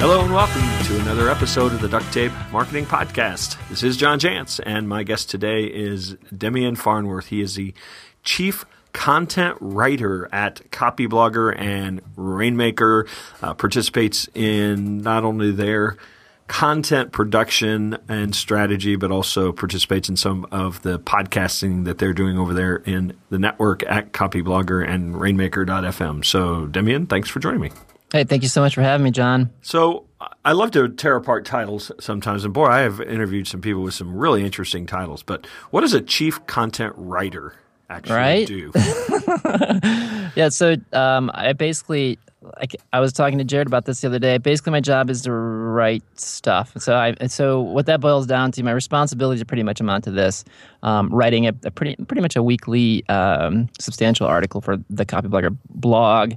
Hello 0.00 0.22
and 0.24 0.32
welcome 0.32 0.62
to 0.86 0.98
another 1.02 1.28
episode 1.28 1.74
of 1.74 1.82
the 1.82 1.88
Duct 1.88 2.10
Tape 2.10 2.32
Marketing 2.50 2.86
Podcast. 2.86 3.58
This 3.68 3.82
is 3.82 3.98
John 3.98 4.18
Jantsch, 4.18 4.58
and 4.64 4.88
my 4.88 5.02
guest 5.02 5.28
today 5.28 5.64
is 5.64 6.14
Demian 6.34 6.78
Farnworth. 6.78 7.26
He 7.26 7.42
is 7.42 7.54
the 7.54 7.74
Chief 8.22 8.64
Content 8.94 9.58
Writer 9.60 10.26
at 10.32 10.70
Copyblogger 10.70 11.54
and 11.54 12.00
Rainmaker. 12.16 13.06
Uh, 13.42 13.52
participates 13.52 14.26
in 14.34 15.02
not 15.02 15.22
only 15.22 15.52
their 15.52 15.98
content 16.46 17.12
production 17.12 17.98
and 18.08 18.34
strategy, 18.34 18.96
but 18.96 19.10
also 19.10 19.52
participates 19.52 20.08
in 20.08 20.16
some 20.16 20.46
of 20.50 20.80
the 20.80 20.98
podcasting 20.98 21.84
that 21.84 21.98
they're 21.98 22.14
doing 22.14 22.38
over 22.38 22.54
there 22.54 22.76
in 22.76 23.14
the 23.28 23.38
network 23.38 23.82
at 23.82 24.12
Copyblogger 24.12 24.82
and 24.82 25.20
Rainmaker.fm. 25.20 26.24
So, 26.24 26.66
Demian, 26.68 27.06
thanks 27.06 27.28
for 27.28 27.38
joining 27.38 27.60
me. 27.60 27.70
Hey, 28.12 28.24
thank 28.24 28.42
you 28.42 28.48
so 28.48 28.60
much 28.60 28.74
for 28.74 28.82
having 28.82 29.04
me, 29.04 29.12
John. 29.12 29.50
So 29.62 30.06
I 30.44 30.52
love 30.52 30.72
to 30.72 30.88
tear 30.88 31.16
apart 31.16 31.44
titles 31.44 31.92
sometimes, 32.00 32.44
and 32.44 32.52
boy, 32.52 32.66
I 32.66 32.80
have 32.80 33.00
interviewed 33.00 33.46
some 33.46 33.60
people 33.60 33.82
with 33.82 33.94
some 33.94 34.14
really 34.14 34.44
interesting 34.44 34.86
titles. 34.86 35.22
But 35.22 35.46
what 35.70 35.82
does 35.82 35.94
a 35.94 36.00
chief 36.00 36.44
content 36.46 36.92
writer 36.96 37.54
actually 37.88 38.16
right? 38.16 38.46
do? 38.46 38.72
yeah, 40.34 40.48
so 40.48 40.74
um, 40.92 41.30
I 41.34 41.52
basically, 41.52 42.18
like, 42.58 42.74
I 42.92 42.98
was 42.98 43.12
talking 43.12 43.38
to 43.38 43.44
Jared 43.44 43.68
about 43.68 43.84
this 43.84 44.00
the 44.00 44.08
other 44.08 44.18
day. 44.18 44.38
Basically, 44.38 44.72
my 44.72 44.80
job 44.80 45.08
is 45.08 45.22
to 45.22 45.32
write 45.32 46.02
stuff. 46.18 46.72
So, 46.78 46.96
I 46.96 47.14
so 47.28 47.60
what 47.60 47.86
that 47.86 48.00
boils 48.00 48.26
down 48.26 48.50
to, 48.52 48.62
my 48.64 48.72
responsibilities 48.72 49.40
are 49.40 49.46
pretty 49.46 49.62
much 49.62 49.80
amount 49.80 50.02
to 50.04 50.10
this: 50.10 50.44
um, 50.82 51.10
writing 51.10 51.46
a, 51.46 51.52
a, 51.64 51.70
pretty 51.70 52.02
pretty 52.04 52.22
much 52.22 52.34
a 52.34 52.42
weekly 52.42 53.08
um, 53.08 53.68
substantial 53.78 54.26
article 54.26 54.60
for 54.60 54.78
the 54.90 55.06
Copyblogger 55.06 55.56
blog 55.70 56.34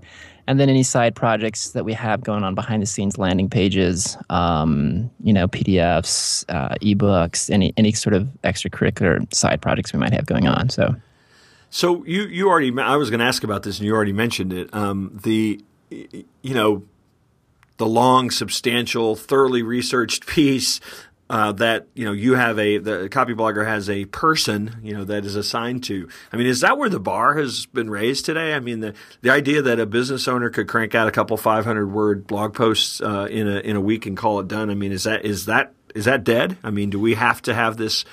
and 0.47 0.59
then 0.59 0.69
any 0.69 0.83
side 0.83 1.16
projects 1.16 1.72
that 1.72 1.86
we 1.86 1.94
have 1.94 2.22
going 2.22 2.44
on 2.44 2.55
behind 2.55 2.81
the 2.81 2.86
scenes 2.86 3.17
landing 3.17 3.49
pages 3.49 4.17
um, 4.30 5.09
you 5.23 5.33
know 5.33 5.47
pdfs 5.47 6.45
uh, 6.50 6.75
ebooks 6.81 7.50
any 7.50 7.73
any 7.77 7.91
sort 7.91 8.13
of 8.13 8.30
extracurricular 8.44 9.33
side 9.33 9.61
projects 9.61 9.94
we 9.94 10.00
might 10.00 10.13
have 10.13 10.25
going 10.25 10.47
on. 10.47 10.69
So 10.69 10.95
so 11.69 12.03
you 12.05 12.23
you 12.23 12.50
already 12.50 12.72
i 12.80 12.95
was 12.95 13.09
going 13.09 13.19
to 13.19 13.25
ask 13.25 13.44
about 13.44 13.63
this 13.63 13.80
and 13.80 13.85
you 13.85 13.94
already 13.94 14.13
mentioned 14.13 14.53
it. 14.53 14.73
Um, 14.73 15.19
the 15.23 15.63
you 15.89 16.53
know 16.53 16.83
the 17.78 17.85
long 17.85 18.31
substantial 18.31 19.16
thoroughly 19.16 19.63
researched 19.63 20.25
piece 20.28 20.80
uh, 21.29 21.52
that 21.53 21.88
you 21.95 22.05
know 22.05 22.11
you 22.11 22.35
have 22.35 22.59
a 22.59 22.77
the 22.77 23.09
Copyblogger 23.09 23.66
has 23.66 23.89
a 23.89 24.05
person 24.05 24.79
you 24.83 24.93
know 24.93 25.03
that 25.05 25.25
is 25.25 25.35
assigned 25.35 25.83
to. 25.85 26.07
I 26.31 26.38
mean, 26.38 26.47
is 26.47 26.61
that 26.61 26.77
where 26.77 26.89
the 26.89 26.99
bar 26.99 27.35
has 27.35 27.66
been 27.67 27.89
raised 27.89 28.25
today? 28.25 28.53
I 28.53 28.59
mean, 28.59 28.81
the 28.81 28.93
the 29.21 29.29
idea 29.29 29.61
that 29.61 29.79
a 29.79 29.85
business 29.85 30.27
owner 30.27 30.49
could 30.49 30.67
crank 30.67 30.95
out 30.95 31.07
a 31.07 31.11
couple 31.11 31.38
500 31.38 31.88
word 31.88 32.27
blog 32.27 32.53
posts 32.53 33.01
uh, 33.01 33.27
in 33.29 33.47
a 33.47 33.59
in 33.59 33.75
a 33.75 33.81
week 33.81 34.05
and 34.05 34.17
call 34.17 34.39
it 34.39 34.47
done. 34.47 34.69
I 34.69 34.75
mean, 34.75 34.91
is 34.91 35.03
that 35.03 35.25
is 35.25 35.45
that 35.45 35.73
is 35.95 36.05
that 36.05 36.23
dead? 36.23 36.57
I 36.63 36.69
mean, 36.69 36.89
do 36.89 36.99
we 36.99 37.16
have 37.16 37.41
to 37.44 37.53
have 37.53 37.77
this 37.77 38.05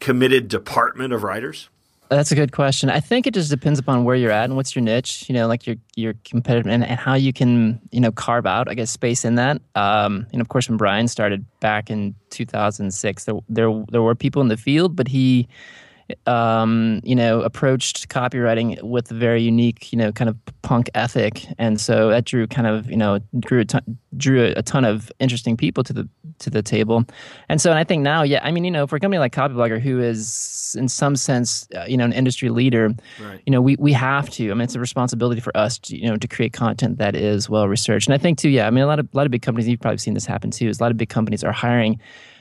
committed 0.00 0.48
department 0.48 1.12
of 1.12 1.22
writers? 1.22 1.68
That's 2.10 2.32
a 2.32 2.34
good 2.34 2.52
question. 2.52 2.88
I 2.88 3.00
think 3.00 3.26
it 3.26 3.34
just 3.34 3.50
depends 3.50 3.78
upon 3.78 4.04
where 4.04 4.16
you're 4.16 4.30
at 4.30 4.44
and 4.44 4.56
what's 4.56 4.74
your 4.74 4.82
niche, 4.82 5.28
you 5.28 5.34
know, 5.34 5.46
like 5.46 5.66
your 5.66 5.76
your 5.94 6.14
competitive 6.24 6.66
and, 6.66 6.82
and 6.82 6.98
how 6.98 7.14
you 7.14 7.34
can, 7.34 7.80
you 7.90 8.00
know, 8.00 8.10
carve 8.10 8.46
out, 8.46 8.66
I 8.68 8.74
guess, 8.74 8.90
space 8.90 9.26
in 9.26 9.34
that. 9.34 9.60
Um, 9.74 10.26
and 10.32 10.40
of 10.40 10.48
course, 10.48 10.68
when 10.68 10.78
Brian 10.78 11.06
started 11.08 11.44
back 11.60 11.90
in 11.90 12.14
2006, 12.30 13.24
there 13.24 13.34
there 13.50 13.84
there 13.90 14.02
were 14.02 14.14
people 14.14 14.40
in 14.40 14.48
the 14.48 14.56
field, 14.56 14.96
but 14.96 15.08
he 15.08 15.48
um, 16.26 17.00
you 17.02 17.14
know, 17.14 17.42
approached 17.42 18.08
copywriting 18.08 18.80
with 18.82 19.10
a 19.10 19.14
very 19.14 19.42
unique, 19.42 19.92
you 19.92 19.98
know, 19.98 20.12
kind 20.12 20.28
of 20.28 20.36
punk 20.62 20.88
ethic, 20.94 21.46
and 21.58 21.80
so 21.80 22.08
that 22.08 22.24
drew 22.24 22.46
kind 22.46 22.66
of, 22.66 22.90
you 22.90 22.96
know, 22.96 23.18
drew 23.40 23.60
a 23.60 23.64
ton, 23.64 23.98
drew 24.16 24.52
a 24.56 24.62
ton 24.62 24.84
of 24.84 25.12
interesting 25.18 25.56
people 25.56 25.84
to 25.84 25.92
the 25.92 26.08
to 26.38 26.50
the 26.50 26.62
table, 26.62 27.04
and 27.48 27.60
so 27.60 27.70
and 27.70 27.78
I 27.78 27.84
think 27.84 28.02
now, 28.02 28.22
yeah, 28.22 28.40
I 28.42 28.50
mean, 28.50 28.64
you 28.64 28.70
know, 28.70 28.86
for 28.86 28.96
a 28.96 29.00
company 29.00 29.18
like 29.18 29.34
Copyblogger, 29.34 29.80
who 29.80 30.00
is 30.00 30.74
in 30.78 30.88
some 30.88 31.16
sense, 31.16 31.68
uh, 31.76 31.84
you 31.86 31.96
know, 31.96 32.04
an 32.04 32.12
industry 32.12 32.48
leader, 32.48 32.94
right. 33.20 33.40
you 33.46 33.50
know, 33.50 33.60
we 33.60 33.76
we 33.78 33.92
have 33.92 34.30
to. 34.30 34.50
I 34.50 34.54
mean, 34.54 34.62
it's 34.62 34.74
a 34.74 34.80
responsibility 34.80 35.40
for 35.40 35.54
us, 35.56 35.78
to, 35.80 35.96
you 35.96 36.08
know, 36.08 36.16
to 36.16 36.28
create 36.28 36.52
content 36.52 36.98
that 36.98 37.14
is 37.16 37.50
well 37.50 37.68
researched, 37.68 38.06
and 38.06 38.14
I 38.14 38.18
think 38.18 38.38
too, 38.38 38.48
yeah, 38.48 38.66
I 38.66 38.70
mean, 38.70 38.84
a 38.84 38.86
lot 38.86 38.98
of 38.98 39.08
a 39.12 39.16
lot 39.16 39.26
of 39.26 39.30
big 39.30 39.42
companies, 39.42 39.68
you've 39.68 39.80
probably 39.80 39.98
seen 39.98 40.14
this 40.14 40.26
happen 40.26 40.50
too, 40.50 40.68
is 40.68 40.80
a 40.80 40.82
lot 40.82 40.90
of 40.90 40.96
big 40.96 41.10
companies 41.10 41.44
are 41.44 41.52
hiring 41.52 42.00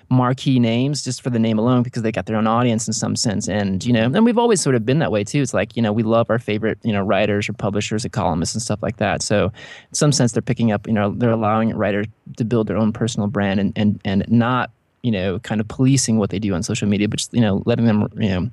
marquee 0.10 0.60
names 0.60 1.04
just 1.04 1.22
for 1.22 1.30
the 1.30 1.40
name 1.40 1.60
alone 1.60 1.84
because 1.84 2.02
they 2.02 2.12
got 2.12 2.26
their 2.26 2.38
own 2.38 2.48
audience 2.48 2.88
in 2.88 2.94
some 2.94 3.16
sense. 3.16 3.48
And, 3.50 3.86
you 3.86 3.92
know, 3.92 4.06
and 4.06 4.24
we've 4.24 4.38
always 4.38 4.62
sort 4.62 4.76
of 4.76 4.86
been 4.86 5.00
that 5.00 5.12
way 5.12 5.24
too. 5.24 5.42
It's 5.42 5.54
like, 5.54 5.76
you 5.76 5.82
know, 5.82 5.92
we 5.92 6.04
love 6.04 6.30
our 6.30 6.40
favorite, 6.40 6.80
you 6.84 6.94
know, 6.94 7.02
writers 7.02 7.50
or 7.50 7.54
publishers 7.54 8.06
or 8.06 8.10
columnists 8.10 8.56
and 8.56 8.62
stuff 8.62 8.82
like 8.82 8.98
that. 8.98 9.22
So 9.22 9.46
in 9.46 9.94
some 9.94 10.12
sense 10.12 10.32
they're 10.32 10.42
picking 10.42 10.72
up, 10.72 10.88
you 10.88 10.94
know, 10.94 11.12
they're 11.12 11.32
allowing 11.32 11.74
writers 11.76 12.08
to 12.38 12.46
build 12.46 12.68
their 12.68 12.78
own 12.78 12.94
personal 12.94 13.28
brand 13.28 13.60
and, 13.60 13.74
and, 13.76 14.02
and 14.06 14.26
not 14.30 14.72
you 15.04 15.12
know, 15.12 15.40
kind 15.40 15.62
of 15.62 15.68
policing 15.68 16.18
what 16.18 16.32
they 16.32 16.40
do 16.40 16.54
on 16.54 16.64
social 16.64 16.88
media, 16.88 17.08
but 17.08 17.20
just, 17.20 17.34
you 17.34 17.40
know, 17.40 17.62
letting 17.66 17.86
them, 17.86 18.10
you 18.18 18.30
know, 18.30 18.50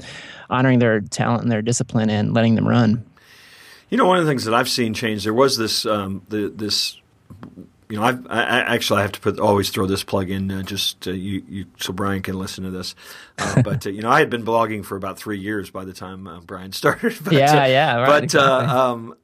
honoring 0.50 0.78
their 0.78 1.00
talent 1.00 1.42
and 1.42 1.50
their 1.50 1.62
discipline 1.62 2.10
and 2.10 2.34
letting 2.34 2.54
them 2.54 2.68
run. 2.68 3.04
You 3.88 3.96
know, 3.96 4.06
one 4.06 4.18
of 4.18 4.24
the 4.24 4.30
things 4.30 4.44
that 4.44 4.54
I've 4.54 4.68
seen 4.68 4.94
change, 4.94 5.24
there 5.24 5.34
was 5.34 5.56
this, 5.56 5.86
um, 5.86 6.22
the, 6.28 6.52
this 6.54 7.00
you 7.94 8.00
know, 8.00 8.06
I've, 8.06 8.26
I, 8.28 8.74
actually 8.74 8.98
I 8.98 9.02
have 9.02 9.12
to 9.12 9.20
put 9.20 9.38
always 9.38 9.70
throw 9.70 9.86
this 9.86 10.02
plug 10.02 10.28
in 10.28 10.50
uh, 10.50 10.62
just 10.62 11.06
uh, 11.06 11.12
you, 11.12 11.44
you 11.48 11.66
so 11.78 11.92
Brian 11.92 12.22
can 12.22 12.36
listen 12.36 12.64
to 12.64 12.70
this. 12.70 12.96
Uh, 13.38 13.62
but 13.64 13.86
uh, 13.86 13.90
you 13.90 14.02
know, 14.02 14.10
I 14.10 14.18
had 14.18 14.30
been 14.30 14.44
blogging 14.44 14.84
for 14.84 14.96
about 14.96 15.16
three 15.16 15.38
years 15.38 15.70
by 15.70 15.84
the 15.84 15.92
time 15.92 16.26
uh, 16.26 16.40
Brian 16.40 16.72
started. 16.72 17.16
but, 17.22 17.32
yeah, 17.32 17.62
uh, 17.62 17.66
yeah, 17.66 17.96
right, 17.98 18.06
But 18.08 18.24
exactly. 18.24 18.68
um, 18.68 19.14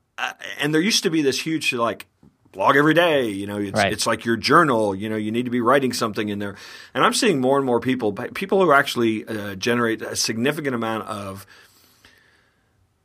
and 0.60 0.72
there 0.72 0.80
used 0.80 1.02
to 1.02 1.10
be 1.10 1.20
this 1.20 1.40
huge 1.40 1.72
like 1.72 2.06
blog 2.52 2.76
every 2.76 2.94
day. 2.94 3.26
You 3.26 3.48
know, 3.48 3.58
it's, 3.58 3.76
right. 3.76 3.92
it's 3.92 4.06
like 4.06 4.24
your 4.24 4.36
journal. 4.36 4.94
You 4.94 5.08
know, 5.08 5.16
you 5.16 5.32
need 5.32 5.46
to 5.46 5.50
be 5.50 5.60
writing 5.60 5.92
something 5.92 6.28
in 6.28 6.38
there. 6.38 6.54
And 6.94 7.02
I'm 7.02 7.14
seeing 7.14 7.40
more 7.40 7.56
and 7.56 7.66
more 7.66 7.80
people, 7.80 8.12
people 8.12 8.62
who 8.64 8.70
actually 8.70 9.24
generate 9.56 10.00
a 10.00 10.14
significant 10.14 10.76
amount 10.76 11.08
of 11.08 11.44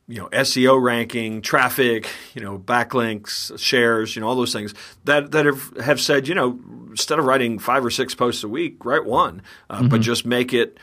you 0.08 0.20
know 0.20 0.28
SEO 0.28 0.80
ranking, 0.80 1.42
traffic, 1.42 2.08
you 2.34 2.42
know 2.42 2.58
backlinks, 2.58 3.58
shares, 3.58 4.14
you 4.14 4.20
know 4.20 4.28
all 4.28 4.36
those 4.36 4.52
things 4.52 4.74
that 5.04 5.32
that 5.32 5.46
have 5.46 5.76
have 5.82 6.00
said 6.00 6.28
you 6.28 6.34
know 6.34 6.58
instead 6.90 7.18
of 7.18 7.24
writing 7.24 7.58
five 7.58 7.84
or 7.84 7.90
six 7.90 8.14
posts 8.14 8.44
a 8.44 8.48
week, 8.48 8.84
write 8.84 9.04
one, 9.04 9.42
uh, 9.68 9.78
mm-hmm. 9.78 9.88
but 9.88 10.00
just 10.00 10.24
make 10.24 10.52
it 10.52 10.78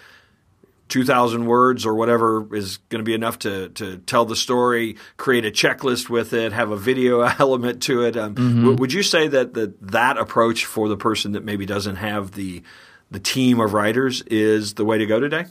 two 0.89 1.05
thousand 1.05 1.45
words 1.45 1.85
or 1.85 1.95
whatever 1.95 2.53
is 2.55 2.77
going 2.89 2.99
to 2.99 3.05
be 3.05 3.13
enough 3.13 3.39
to 3.39 3.69
to 3.69 3.97
tell 3.99 4.25
the 4.25 4.35
story. 4.35 4.97
Create 5.17 5.45
a 5.45 5.51
checklist 5.51 6.09
with 6.09 6.33
it, 6.33 6.51
have 6.51 6.71
a 6.71 6.77
video 6.77 7.21
element 7.39 7.81
to 7.83 8.03
it. 8.03 8.17
Um, 8.17 8.35
mm-hmm. 8.35 8.59
w- 8.61 8.77
would 8.77 8.93
you 8.93 9.03
say 9.03 9.27
that 9.29 9.53
that 9.53 9.81
that 9.91 10.17
approach 10.17 10.65
for 10.65 10.89
the 10.89 10.97
person 10.97 11.31
that 11.31 11.43
maybe 11.45 11.65
doesn't 11.65 11.95
have 11.95 12.31
the 12.31 12.61
the 13.09 13.19
team 13.19 13.61
of 13.61 13.73
writers 13.73 14.21
is 14.23 14.73
the 14.73 14.83
way 14.83 14.97
to 14.97 15.05
go 15.05 15.19
today? 15.19 15.45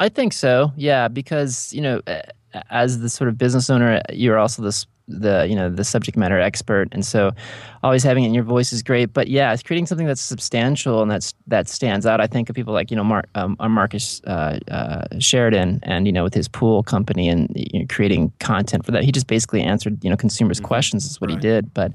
I 0.00 0.08
think 0.08 0.32
so. 0.32 0.72
Yeah, 0.76 1.06
because 1.06 1.72
you 1.72 1.80
know 1.80 2.02
as 2.70 3.00
the 3.00 3.08
sort 3.08 3.28
of 3.28 3.38
business 3.38 3.70
owner, 3.70 4.00
you're 4.10 4.38
also 4.38 4.62
this 4.62 4.86
the 5.08 5.46
you 5.48 5.56
know 5.56 5.68
the 5.68 5.84
subject 5.84 6.16
matter 6.16 6.38
expert, 6.38 6.88
and 6.92 7.04
so 7.04 7.32
always 7.82 8.02
having 8.02 8.24
it 8.24 8.28
in 8.28 8.34
your 8.34 8.44
voice 8.44 8.72
is 8.72 8.82
great. 8.82 9.12
But 9.12 9.28
yeah, 9.28 9.52
it's 9.52 9.62
creating 9.62 9.86
something 9.86 10.06
that's 10.06 10.20
substantial 10.20 11.02
and 11.02 11.10
that's 11.10 11.34
that 11.48 11.68
stands 11.68 12.06
out. 12.06 12.20
I 12.20 12.26
think 12.26 12.48
of 12.48 12.56
people 12.56 12.72
like 12.72 12.90
you 12.90 12.96
know 12.96 13.04
Mark, 13.04 13.28
um, 13.34 13.56
uh, 13.58 13.68
Marcus 13.68 14.22
uh, 14.24 14.58
uh, 14.70 15.04
Sheridan, 15.18 15.80
and 15.82 16.06
you 16.06 16.12
know 16.12 16.22
with 16.22 16.34
his 16.34 16.48
pool 16.48 16.82
company 16.82 17.28
and 17.28 17.50
you 17.54 17.80
know, 17.80 17.86
creating 17.88 18.32
content 18.38 18.84
for 18.84 18.92
that. 18.92 19.04
He 19.04 19.12
just 19.12 19.26
basically 19.26 19.62
answered 19.62 20.02
you 20.04 20.10
know 20.10 20.16
consumers' 20.16 20.58
mm-hmm. 20.58 20.66
questions 20.66 21.04
is 21.04 21.20
what 21.20 21.30
right. 21.30 21.36
he 21.36 21.40
did. 21.40 21.74
But 21.74 21.92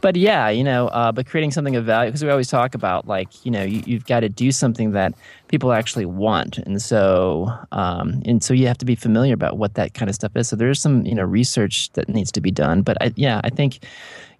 but 0.00 0.16
yeah, 0.16 0.48
you 0.48 0.64
know, 0.64 0.88
uh, 0.88 1.12
but 1.12 1.26
creating 1.26 1.52
something 1.52 1.76
of 1.76 1.84
value 1.84 2.10
because 2.10 2.22
we 2.22 2.30
always 2.30 2.48
talk 2.48 2.74
about 2.74 3.06
like 3.06 3.44
you 3.44 3.50
know 3.50 3.62
you, 3.62 3.82
you've 3.86 4.06
got 4.06 4.20
to 4.20 4.28
do 4.28 4.52
something 4.52 4.92
that 4.92 5.14
people 5.52 5.72
actually 5.72 6.06
want. 6.06 6.58
And 6.58 6.80
so 6.80 7.52
um, 7.70 8.22
and 8.24 8.42
so 8.42 8.54
you 8.54 8.66
have 8.66 8.78
to 8.78 8.86
be 8.86 8.96
familiar 8.96 9.34
about 9.34 9.58
what 9.58 9.74
that 9.74 9.94
kind 9.94 10.08
of 10.08 10.14
stuff 10.16 10.34
is. 10.34 10.48
So 10.48 10.56
there's 10.56 10.80
some 10.80 11.06
you 11.06 11.14
know 11.14 11.22
research 11.24 11.92
that 11.92 12.08
needs 12.08 12.32
to 12.32 12.40
be 12.40 12.50
done. 12.50 12.82
But 12.82 12.96
I, 13.00 13.12
yeah 13.16 13.40
i 13.44 13.50
think 13.50 13.80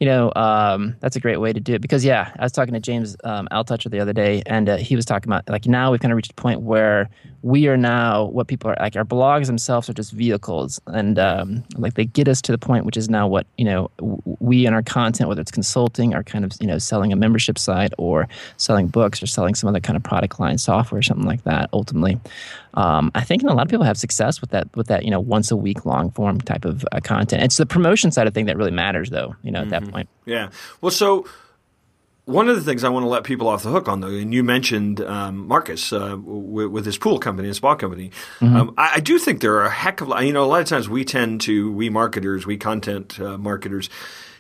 you 0.03 0.07
know, 0.07 0.33
um, 0.35 0.97
that's 0.99 1.15
a 1.15 1.21
great 1.21 1.37
way 1.37 1.53
to 1.53 1.61
do 1.61 1.75
it. 1.75 1.81
Because 1.81 2.05
yeah, 2.05 2.33
I 2.37 2.43
was 2.43 2.51
talking 2.51 2.75
to 2.75 2.81
James 2.81 3.17
um, 3.23 3.47
Altucher 3.53 3.89
the 3.89 4.01
other 4.01 4.13
day, 4.13 4.43
and 4.47 4.69
uh, 4.69 4.77
he 4.77 4.97
was 4.97 5.05
talking 5.05 5.31
about 5.31 5.49
like 5.49 5.67
now 5.67 5.93
we've 5.93 6.01
kind 6.01 6.11
of 6.11 6.17
reached 6.17 6.33
a 6.33 6.35
point 6.35 6.63
where 6.63 7.09
we 7.43 7.69
are 7.69 7.77
now 7.77 8.25
what 8.25 8.49
people 8.49 8.69
are 8.69 8.77
like 8.81 8.97
our 8.97 9.05
blogs 9.05 9.47
themselves 9.47 9.89
are 9.89 9.93
just 9.93 10.11
vehicles, 10.11 10.81
and 10.89 11.21
um, 11.21 11.63
like 11.77 11.95
they 11.95 12.05
get 12.05 12.27
us 12.27 12.43
to 12.43 12.51
the 12.51 12.59
point 12.59 12.85
which 12.85 12.97
is 12.97 13.09
now 13.09 13.29
what 13.29 13.47
you 13.59 13.65
know 13.65 13.93
we 14.41 14.67
and 14.67 14.75
our 14.75 14.83
content, 14.83 15.29
whether 15.29 15.41
it's 15.41 15.53
consulting 15.53 16.15
or 16.15 16.25
kind 16.25 16.45
of 16.45 16.51
you 16.61 16.67
know 16.67 16.79
selling 16.79 17.13
a 17.13 17.17
membership 17.17 17.57
site 17.57 17.93
or 17.97 18.27
selling 18.57 18.89
books 18.89 19.23
or 19.23 19.29
selling 19.29 19.55
some 19.55 19.69
other 19.69 19.79
kind 19.79 19.97
of 19.97 20.03
product 20.03 20.41
line 20.41 20.59
software 20.59 21.02
or 21.03 21.05
something 21.05 21.27
like 21.27 21.45
that. 21.45 21.69
Ultimately, 21.73 22.21
um, 22.75 23.11
I 23.15 23.25
think 23.25 23.43
a 23.43 23.47
lot 23.47 23.63
of 23.63 23.69
people 23.69 23.85
have 23.85 23.99
success 23.99 24.41
with 24.41 24.51
that 24.51 24.75
with 24.77 24.87
that 24.87 25.05
you 25.05 25.11
know 25.11 25.21
once 25.21 25.51
a 25.51 25.57
week 25.57 25.85
long 25.85 26.11
form 26.11 26.41
type 26.41 26.65
of 26.65 26.85
uh, 26.93 27.01
content. 27.01 27.43
It's 27.43 27.57
the 27.57 27.67
promotion 27.67 28.11
side 28.11 28.27
of 28.27 28.35
thing 28.35 28.47
that 28.47 28.57
really 28.57 28.71
matters, 28.71 29.11
though. 29.11 29.35
You 29.43 29.51
know, 29.51 29.61
at 29.61 29.69
mm-hmm. 29.69 29.85
that 29.85 29.93
point. 29.93 30.09
Yeah. 30.25 30.51
Well, 30.81 30.91
so 30.93 31.27
one 32.25 32.49
of 32.49 32.55
the 32.55 32.63
things 32.63 32.85
I 32.85 32.89
want 32.89 33.05
to 33.05 33.09
let 33.09 33.25
people 33.25 33.49
off 33.49 33.63
the 33.63 33.71
hook 33.71 33.89
on, 33.89 34.01
though, 34.01 34.09
and 34.09 34.33
you 34.33 34.45
mentioned 34.45 35.01
um, 35.01 35.49
Marcus 35.49 35.93
uh, 35.93 36.17
with, 36.19 36.69
with, 36.69 36.87
his 36.87 36.97
pool 36.97 37.19
company, 37.19 37.49
his 37.49 37.57
spa 37.57 37.75
company. 37.75 38.11
Mm-hmm. 38.39 38.57
Um, 38.57 38.75
I, 38.79 38.93
I, 38.97 39.01
do 39.01 39.19
think 39.19 39.41
there 39.41 39.57
are 39.57 39.65
a 39.65 39.71
heck 39.71 40.01
of, 40.01 40.09
you 40.23 40.33
know, 40.33 40.45
a 40.45 40.47
lot 40.47 40.61
of 40.61 40.69
times 40.69 40.89
we 40.89 41.05
tend 41.05 41.41
to, 41.43 41.73
we 41.73 41.91
marketers, 41.91 42.47
we 42.47 42.57
content 42.57 43.19
uh, 43.19 43.39
marketers, 43.39 43.91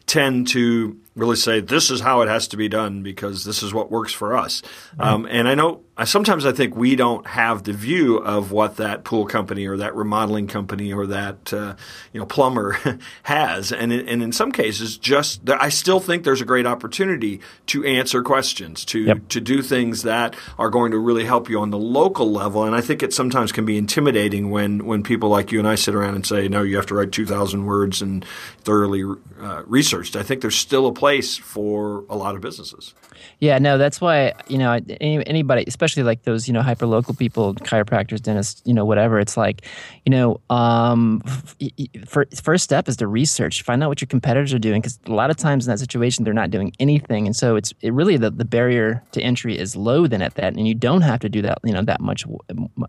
tend 0.06 0.46
to 0.48 1.00
really 1.14 1.36
say 1.36 1.60
this 1.60 1.90
is 1.90 2.00
how 2.00 2.22
it 2.22 2.28
has 2.28 2.48
to 2.48 2.56
be 2.56 2.68
done 2.68 3.02
because 3.02 3.44
this 3.44 3.62
is 3.62 3.74
what 3.74 3.90
works 3.90 4.12
for 4.12 4.36
us. 4.36 4.62
Right. 4.96 5.08
Um, 5.08 5.26
and 5.26 5.48
I 5.48 5.54
know 5.54 5.82
I, 5.94 6.04
sometimes 6.04 6.46
I 6.46 6.52
think 6.52 6.74
we 6.74 6.96
don't 6.96 7.26
have 7.26 7.64
the 7.64 7.74
view 7.74 8.16
of 8.16 8.50
what 8.50 8.76
that 8.78 9.04
pool 9.04 9.26
company 9.26 9.66
or 9.66 9.76
that 9.76 9.94
remodeling 9.94 10.46
company 10.46 10.90
or 10.90 11.06
that 11.08 11.52
uh, 11.52 11.76
you 12.14 12.20
know 12.20 12.24
plumber 12.24 12.78
has, 13.24 13.72
and 13.72 13.92
in, 13.92 14.08
and 14.08 14.22
in 14.22 14.32
some 14.32 14.52
cases, 14.52 14.96
just 14.96 15.50
I 15.50 15.68
still 15.68 16.00
think 16.00 16.24
there's 16.24 16.40
a 16.40 16.46
great 16.46 16.64
opportunity 16.64 17.40
to 17.66 17.84
answer 17.84 18.22
questions, 18.22 18.86
to 18.86 19.00
yep. 19.00 19.28
to 19.28 19.40
do 19.40 19.60
things 19.60 20.02
that 20.04 20.34
are 20.58 20.70
going 20.70 20.92
to 20.92 20.98
really 20.98 21.26
help 21.26 21.50
you 21.50 21.60
on 21.60 21.68
the 21.68 21.78
local 21.78 22.32
level. 22.32 22.64
And 22.64 22.74
I 22.74 22.80
think 22.80 23.02
it 23.02 23.12
sometimes 23.12 23.52
can 23.52 23.66
be 23.66 23.76
intimidating 23.76 24.50
when 24.50 24.86
when 24.86 25.02
people 25.02 25.28
like 25.28 25.52
you 25.52 25.58
and 25.58 25.68
I 25.68 25.74
sit 25.74 25.94
around 25.94 26.14
and 26.14 26.26
say, 26.26 26.48
no, 26.48 26.62
you 26.62 26.76
have 26.76 26.86
to 26.86 26.94
write 26.94 27.12
two 27.12 27.26
thousand 27.26 27.66
words 27.66 28.00
and 28.00 28.24
thoroughly 28.62 29.04
uh, 29.40 29.62
researched. 29.66 30.16
I 30.16 30.22
think 30.22 30.40
there's 30.40 30.58
still 30.58 30.86
a 30.86 30.92
place 31.02 31.36
for 31.36 32.04
a 32.08 32.16
lot 32.16 32.36
of 32.36 32.40
businesses. 32.40 32.94
Yeah, 33.40 33.58
no, 33.58 33.76
that's 33.76 34.00
why 34.00 34.34
you 34.46 34.56
know 34.56 34.78
anybody, 35.00 35.64
especially 35.66 36.04
like 36.04 36.22
those 36.22 36.46
you 36.46 36.54
know 36.54 36.62
hyper 36.62 36.86
local 36.86 37.12
people, 37.14 37.54
chiropractors, 37.54 38.20
dentists, 38.22 38.62
you 38.64 38.72
know 38.72 38.84
whatever. 38.84 39.18
It's 39.18 39.36
like, 39.36 39.62
you 40.06 40.10
know, 40.10 40.40
um, 40.48 41.20
for, 42.06 42.26
first 42.40 42.62
step 42.62 42.88
is 42.88 42.96
to 42.98 43.08
research, 43.08 43.62
find 43.62 43.82
out 43.82 43.88
what 43.88 44.00
your 44.00 44.06
competitors 44.06 44.54
are 44.54 44.60
doing, 44.60 44.80
because 44.80 45.00
a 45.06 45.12
lot 45.12 45.30
of 45.30 45.36
times 45.36 45.66
in 45.66 45.72
that 45.72 45.80
situation 45.80 46.24
they're 46.24 46.40
not 46.42 46.50
doing 46.50 46.72
anything, 46.78 47.26
and 47.26 47.34
so 47.34 47.56
it's 47.56 47.74
it 47.80 47.92
really 47.92 48.16
the, 48.16 48.30
the 48.30 48.44
barrier 48.44 49.02
to 49.10 49.20
entry 49.20 49.58
is 49.58 49.74
low 49.74 50.06
then 50.06 50.22
at 50.22 50.36
that, 50.36 50.54
and 50.56 50.68
you 50.68 50.74
don't 50.74 51.02
have 51.02 51.18
to 51.20 51.28
do 51.28 51.42
that 51.42 51.58
you 51.64 51.72
know 51.72 51.82
that 51.82 52.00
much 52.00 52.24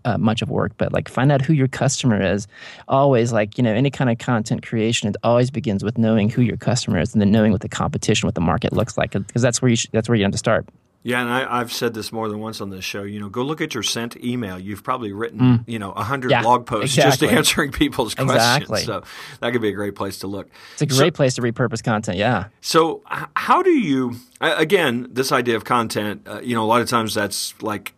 uh, 0.06 0.18
much 0.20 0.44
of 0.44 0.50
work, 0.52 0.74
but 0.78 0.94
like 0.94 1.10
find 1.10 1.32
out 1.32 1.42
who 1.42 1.54
your 1.54 1.68
customer 1.68 2.22
is. 2.22 2.48
Always 2.88 3.34
like 3.34 3.58
you 3.58 3.64
know 3.64 3.74
any 3.74 3.90
kind 3.90 4.12
of 4.12 4.20
content 4.20 4.66
creation, 4.66 5.10
it 5.10 5.18
always 5.24 5.50
begins 5.50 5.84
with 5.84 5.98
knowing 5.98 6.30
who 6.30 6.44
your 6.44 6.58
customer 6.58 7.00
is, 7.00 7.14
and 7.14 7.22
then 7.22 7.32
knowing 7.32 7.52
what 7.52 7.62
the 7.62 7.70
competition, 7.70 8.03
what 8.24 8.36
the 8.36 8.42
market 8.42 8.74
looks 8.74 8.98
like, 8.98 9.12
because 9.12 9.42
that's 9.42 9.62
where 9.62 9.70
you 9.70 9.76
should, 9.76 9.92
that's 9.92 10.10
where 10.10 10.16
you 10.16 10.24
have 10.24 10.32
to 10.32 10.38
start. 10.38 10.68
Yeah, 11.06 11.22
and 11.22 11.30
I, 11.30 11.58
have 11.58 11.74
said 11.74 11.94
this 11.94 12.14
more 12.14 12.30
than 12.30 12.40
once 12.40 12.62
on 12.62 12.70
this 12.70 12.86
show. 12.86 13.04
You 13.04 13.20
know, 13.20 13.28
go 13.28 13.44
look 13.44 13.60
at 13.60 13.74
your 13.74 13.84
sent 13.84 14.16
email. 14.24 14.58
You've 14.58 14.86
probably 14.86 15.12
written, 15.12 15.40
mm. 15.40 15.64
you 15.68 15.78
know, 15.78 15.92
a 15.92 16.04
hundred 16.04 16.32
yeah, 16.32 16.42
blog 16.42 16.66
posts 16.66 16.96
exactly. 16.96 17.28
just 17.28 17.38
answering 17.38 17.72
people's 17.74 18.14
exactly. 18.14 18.68
questions. 18.68 18.86
So 18.86 19.04
that 19.42 19.52
could 19.52 19.62
be 19.62 19.68
a 19.68 19.74
great 19.74 19.96
place 19.96 20.20
to 20.20 20.28
look. 20.28 20.50
It's 20.74 20.82
a 20.82 20.86
great 20.86 21.14
so, 21.14 21.18
place 21.18 21.36
to 21.36 21.42
repurpose 21.42 21.84
content. 21.84 22.18
Yeah. 22.18 22.46
So 22.62 23.02
how 23.36 23.62
do 23.62 23.72
you? 23.72 24.16
Again, 24.40 25.08
this 25.12 25.34
idea 25.34 25.58
of 25.58 25.66
content. 25.66 26.26
Uh, 26.26 26.40
you 26.42 26.56
know, 26.56 26.64
a 26.64 26.68
lot 26.68 26.80
of 26.80 26.88
times 26.88 27.14
that's 27.14 27.62
like 27.62 27.94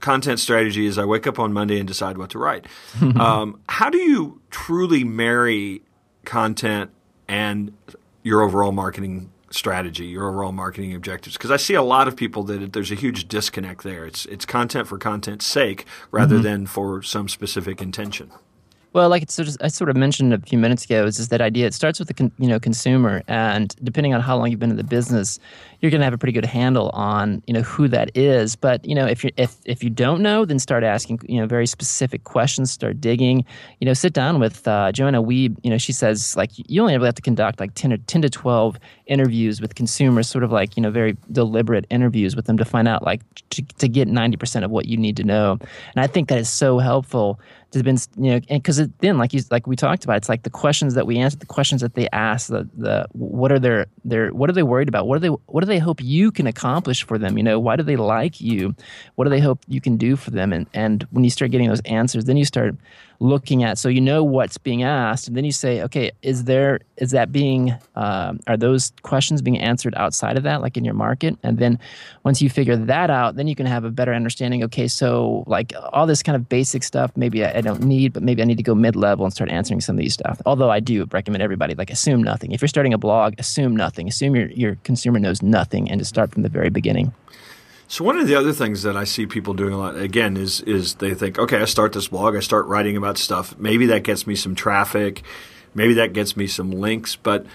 content 0.00 0.40
strategy 0.40 0.86
is 0.86 0.98
I 0.98 1.04
wake 1.04 1.28
up 1.28 1.38
on 1.38 1.52
Monday 1.52 1.78
and 1.78 1.86
decide 1.86 2.18
what 2.18 2.30
to 2.30 2.40
write. 2.40 2.66
um, 3.00 3.60
how 3.68 3.88
do 3.88 3.98
you 3.98 4.40
truly 4.50 5.04
marry 5.04 5.82
content 6.24 6.90
and 7.28 7.72
your 8.22 8.42
overall 8.42 8.72
marketing 8.72 9.32
strategy, 9.50 10.06
your 10.06 10.28
overall 10.28 10.52
marketing 10.52 10.94
objectives? 10.94 11.36
Because 11.36 11.50
I 11.50 11.56
see 11.56 11.74
a 11.74 11.82
lot 11.82 12.08
of 12.08 12.16
people 12.16 12.42
that 12.44 12.72
there's 12.72 12.90
a 12.90 12.96
huge 12.96 13.28
disconnect 13.28 13.82
there. 13.82 14.04
It's 14.04 14.26
it's 14.26 14.44
content 14.44 14.88
for 14.88 14.98
content's 14.98 15.46
sake 15.46 15.86
rather 16.10 16.36
mm-hmm. 16.36 16.44
than 16.44 16.66
for 16.66 17.02
some 17.02 17.28
specific 17.28 17.80
intention. 17.80 18.30
Well, 18.92 19.08
like 19.08 19.22
it's 19.22 19.38
I 19.60 19.68
sort 19.68 19.88
of 19.88 19.96
mentioned 19.96 20.34
a 20.34 20.40
few 20.40 20.58
minutes 20.58 20.84
ago, 20.84 21.04
is 21.04 21.18
just 21.18 21.30
that 21.30 21.40
idea. 21.40 21.66
It 21.66 21.74
starts 21.74 22.00
with 22.00 22.08
the 22.08 22.14
con, 22.14 22.32
you 22.38 22.48
know 22.48 22.58
consumer, 22.58 23.22
and 23.28 23.74
depending 23.84 24.14
on 24.14 24.20
how 24.20 24.36
long 24.36 24.50
you've 24.50 24.58
been 24.58 24.70
in 24.70 24.76
the 24.76 24.82
business, 24.82 25.38
you're 25.80 25.92
going 25.92 26.00
to 26.00 26.04
have 26.04 26.12
a 26.12 26.18
pretty 26.18 26.32
good 26.32 26.44
handle 26.44 26.90
on 26.90 27.40
you 27.46 27.54
know 27.54 27.62
who 27.62 27.86
that 27.86 28.10
is. 28.16 28.56
But 28.56 28.84
you 28.84 28.96
know 28.96 29.06
if 29.06 29.22
you 29.22 29.30
if 29.36 29.56
if 29.64 29.84
you 29.84 29.90
don't 29.90 30.22
know, 30.22 30.44
then 30.44 30.58
start 30.58 30.82
asking 30.82 31.20
you 31.28 31.40
know 31.40 31.46
very 31.46 31.66
specific 31.66 32.24
questions. 32.24 32.72
Start 32.72 33.00
digging. 33.00 33.44
You 33.78 33.86
know, 33.86 33.94
sit 33.94 34.12
down 34.12 34.40
with 34.40 34.66
uh, 34.66 34.90
Joanna 34.90 35.22
Wiebe. 35.22 35.56
You 35.62 35.70
know, 35.70 35.78
she 35.78 35.92
says 35.92 36.36
like 36.36 36.50
you 36.56 36.82
only 36.82 36.94
ever 36.94 37.06
have 37.06 37.14
to 37.14 37.22
conduct 37.22 37.60
like 37.60 37.74
ten 37.74 37.92
or 37.92 37.98
ten 37.98 38.22
to 38.22 38.30
twelve 38.30 38.76
interviews 39.06 39.60
with 39.60 39.76
consumers, 39.76 40.28
sort 40.28 40.42
of 40.42 40.50
like 40.50 40.76
you 40.76 40.82
know 40.82 40.90
very 40.90 41.16
deliberate 41.30 41.86
interviews 41.90 42.34
with 42.34 42.46
them 42.46 42.58
to 42.58 42.64
find 42.64 42.88
out 42.88 43.04
like 43.04 43.20
to, 43.50 43.62
to 43.78 43.86
get 43.86 44.08
ninety 44.08 44.36
percent 44.36 44.64
of 44.64 44.72
what 44.72 44.86
you 44.86 44.96
need 44.96 45.16
to 45.18 45.22
know. 45.22 45.52
And 45.94 46.02
I 46.02 46.08
think 46.08 46.28
that 46.28 46.38
is 46.38 46.48
so 46.48 46.80
helpful 46.80 47.38
to 47.70 47.82
been 47.82 47.98
you 48.16 48.32
know 48.32 48.40
because 48.48 48.86
then 48.98 49.18
like 49.18 49.32
you 49.32 49.40
like 49.50 49.66
we 49.66 49.76
talked 49.76 50.04
about 50.04 50.16
it's 50.16 50.28
like 50.28 50.42
the 50.42 50.50
questions 50.50 50.94
that 50.94 51.06
we 51.06 51.18
answer 51.18 51.38
the 51.38 51.46
questions 51.46 51.80
that 51.80 51.94
they 51.94 52.08
ask 52.10 52.48
the 52.48 52.68
the 52.76 53.06
what 53.12 53.52
are 53.52 53.58
their 53.58 53.86
their 54.04 54.30
what 54.30 54.50
are 54.50 54.52
they 54.52 54.62
worried 54.62 54.88
about? 54.88 55.06
What 55.06 55.16
are 55.16 55.20
they 55.20 55.28
what 55.28 55.60
do 55.60 55.66
they 55.66 55.78
hope 55.78 56.00
you 56.02 56.30
can 56.30 56.46
accomplish 56.46 57.02
for 57.04 57.18
them? 57.18 57.36
You 57.36 57.44
know 57.44 57.60
why 57.60 57.76
do 57.76 57.82
they 57.82 57.96
like 57.96 58.40
you? 58.40 58.74
What 59.14 59.24
do 59.24 59.30
they 59.30 59.40
hope 59.40 59.60
you 59.68 59.80
can 59.80 59.96
do 59.96 60.16
for 60.16 60.30
them? 60.30 60.52
And 60.52 60.66
and 60.74 61.06
when 61.10 61.24
you 61.24 61.30
start 61.30 61.50
getting 61.50 61.68
those 61.68 61.80
answers 61.80 62.24
then 62.24 62.36
you 62.36 62.44
start 62.44 62.74
looking 63.20 63.62
at. 63.62 63.78
So 63.78 63.88
you 63.88 64.00
know 64.00 64.24
what's 64.24 64.58
being 64.58 64.82
asked 64.82 65.28
and 65.28 65.36
then 65.36 65.44
you 65.44 65.52
say 65.52 65.82
okay 65.82 66.10
is 66.22 66.44
there 66.44 66.80
is 66.96 67.10
that 67.10 67.30
being 67.30 67.72
uh, 67.94 68.32
are 68.46 68.56
those 68.56 68.92
questions 69.02 69.42
being 69.42 69.58
answered 69.58 69.94
outside 69.96 70.36
of 70.36 70.42
that 70.44 70.62
like 70.62 70.76
in 70.76 70.84
your 70.84 70.94
market? 70.94 71.36
And 71.42 71.58
then 71.58 71.78
once 72.24 72.40
you 72.40 72.48
figure 72.48 72.76
that 72.76 73.10
out 73.10 73.36
then 73.36 73.46
you 73.46 73.54
can 73.54 73.66
have 73.66 73.84
a 73.84 73.90
better 73.90 74.14
understanding 74.14 74.64
okay 74.64 74.88
so 74.88 75.44
like 75.46 75.72
all 75.92 76.06
this 76.06 76.22
kind 76.22 76.34
of 76.34 76.48
basic 76.48 76.82
stuff 76.82 77.10
maybe 77.14 77.44
I, 77.44 77.58
I 77.58 77.60
don't 77.60 77.82
need 77.82 78.14
but 78.14 78.22
maybe 78.22 78.42
i 78.42 78.44
need 78.44 78.56
to 78.56 78.62
go 78.62 78.74
mid-level 78.74 79.24
and 79.24 79.32
start 79.32 79.50
answering 79.50 79.80
some 79.80 79.96
of 79.96 80.00
these 80.00 80.14
stuff. 80.14 80.40
Although 80.46 80.70
i 80.70 80.80
do 80.80 81.06
recommend 81.12 81.42
everybody 81.42 81.74
like 81.74 81.90
assume 81.90 82.22
nothing. 82.22 82.52
If 82.52 82.62
you're 82.62 82.68
starting 82.68 82.94
a 82.94 82.98
blog 82.98 83.34
assume 83.38 83.76
nothing. 83.76 84.08
Assume 84.08 84.34
your, 84.34 84.48
your 84.50 84.76
consumer 84.84 85.18
knows 85.18 85.42
nothing 85.42 85.90
and 85.90 85.98
to 85.98 86.04
start 86.04 86.32
from 86.32 86.42
the 86.42 86.48
very 86.48 86.70
beginning 86.70 87.12
so 87.90 88.04
one 88.04 88.16
of 88.16 88.28
the 88.28 88.36
other 88.36 88.52
things 88.52 88.84
that 88.84 88.96
I 88.96 89.02
see 89.02 89.26
people 89.26 89.52
doing 89.52 89.74
a 89.74 89.76
lot 89.76 89.96
again 89.96 90.36
is 90.36 90.60
is 90.60 90.94
they 90.94 91.12
think, 91.12 91.40
okay, 91.40 91.58
I 91.58 91.64
start 91.64 91.92
this 91.92 92.06
blog, 92.06 92.36
I 92.36 92.40
start 92.40 92.66
writing 92.66 92.96
about 92.96 93.18
stuff. 93.18 93.58
Maybe 93.58 93.86
that 93.86 94.04
gets 94.04 94.28
me 94.28 94.36
some 94.36 94.54
traffic, 94.54 95.22
maybe 95.74 95.94
that 95.94 96.12
gets 96.12 96.36
me 96.36 96.46
some 96.46 96.70
links, 96.70 97.16
but 97.16 97.46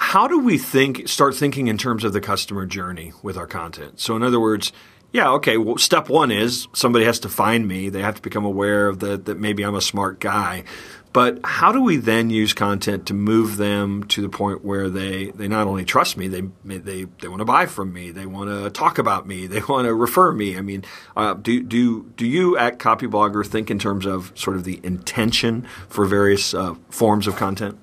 how 0.00 0.26
do 0.26 0.40
we 0.40 0.58
think 0.58 1.06
start 1.06 1.36
thinking 1.36 1.68
in 1.68 1.78
terms 1.78 2.02
of 2.02 2.12
the 2.12 2.20
customer 2.20 2.66
journey 2.66 3.12
with 3.22 3.36
our 3.36 3.46
content? 3.46 4.00
So 4.00 4.16
in 4.16 4.24
other 4.24 4.40
words, 4.40 4.72
yeah, 5.12 5.30
okay, 5.30 5.58
well 5.58 5.78
step 5.78 6.08
1 6.08 6.32
is 6.32 6.66
somebody 6.72 7.04
has 7.04 7.20
to 7.20 7.28
find 7.28 7.68
me, 7.68 7.88
they 7.88 8.02
have 8.02 8.16
to 8.16 8.22
become 8.22 8.44
aware 8.44 8.88
of 8.88 8.98
the, 8.98 9.16
that 9.16 9.38
maybe 9.38 9.62
I'm 9.62 9.76
a 9.76 9.80
smart 9.80 10.18
guy. 10.18 10.64
But 11.12 11.40
how 11.44 11.72
do 11.72 11.82
we 11.82 11.98
then 11.98 12.30
use 12.30 12.54
content 12.54 13.06
to 13.06 13.14
move 13.14 13.58
them 13.58 14.04
to 14.04 14.22
the 14.22 14.28
point 14.30 14.64
where 14.64 14.88
they, 14.88 15.26
they 15.26 15.46
not 15.46 15.66
only 15.66 15.84
trust 15.84 16.16
me, 16.16 16.28
they 16.28 16.42
they 16.64 17.04
they 17.04 17.28
want 17.28 17.40
to 17.40 17.44
buy 17.44 17.66
from 17.66 17.92
me, 17.92 18.10
they 18.10 18.24
want 18.24 18.48
to 18.48 18.70
talk 18.70 18.98
about 18.98 19.26
me, 19.26 19.46
they 19.52 19.60
want 19.60 19.86
to 19.86 19.94
refer 19.94 20.32
me. 20.32 20.56
I 20.56 20.62
mean, 20.62 20.84
uh, 21.16 21.34
do 21.34 21.62
do 21.62 22.10
do 22.16 22.26
you 22.26 22.56
at 22.56 22.78
Copyblogger 22.78 23.46
think 23.46 23.70
in 23.70 23.78
terms 23.78 24.06
of 24.06 24.32
sort 24.34 24.56
of 24.56 24.64
the 24.64 24.80
intention 24.82 25.66
for 25.88 26.06
various 26.06 26.54
uh, 26.54 26.74
forms 26.88 27.26
of 27.26 27.36
content? 27.36 27.78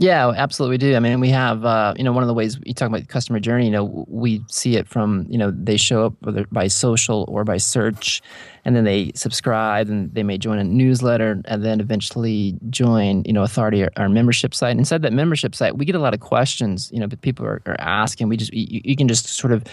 Yeah, 0.00 0.28
absolutely, 0.28 0.74
we 0.74 0.78
do. 0.78 0.94
I 0.94 1.00
mean, 1.00 1.18
we 1.18 1.30
have 1.30 1.64
uh, 1.64 1.92
you 1.96 2.04
know 2.04 2.12
one 2.12 2.22
of 2.22 2.28
the 2.28 2.34
ways 2.34 2.56
you 2.64 2.72
talk 2.72 2.88
about 2.88 3.08
customer 3.08 3.40
journey. 3.40 3.64
You 3.64 3.72
know, 3.72 4.04
we 4.06 4.44
see 4.46 4.76
it 4.76 4.86
from 4.86 5.26
you 5.28 5.36
know 5.36 5.50
they 5.50 5.76
show 5.76 6.06
up 6.06 6.14
whether 6.20 6.46
by 6.52 6.68
social 6.68 7.24
or 7.26 7.42
by 7.42 7.56
search, 7.56 8.22
and 8.64 8.76
then 8.76 8.84
they 8.84 9.10
subscribe 9.16 9.88
and 9.88 10.14
they 10.14 10.22
may 10.22 10.38
join 10.38 10.58
a 10.58 10.62
newsletter 10.64 11.42
and 11.46 11.64
then 11.64 11.80
eventually 11.80 12.56
join 12.70 13.24
you 13.24 13.32
know 13.32 13.42
authority 13.42 13.82
or 13.82 13.90
our 13.96 14.08
membership 14.08 14.54
site. 14.54 14.76
Inside 14.76 15.02
that 15.02 15.12
membership 15.12 15.52
site, 15.52 15.76
we 15.76 15.84
get 15.84 15.96
a 15.96 15.98
lot 15.98 16.14
of 16.14 16.20
questions. 16.20 16.92
You 16.92 17.00
know, 17.00 17.08
that 17.08 17.20
people 17.22 17.44
are, 17.44 17.60
are 17.66 17.80
asking. 17.80 18.28
We 18.28 18.36
just 18.36 18.54
you, 18.54 18.80
you, 18.84 18.94
can 18.94 19.08
just 19.08 19.26
sort 19.26 19.52
of 19.52 19.64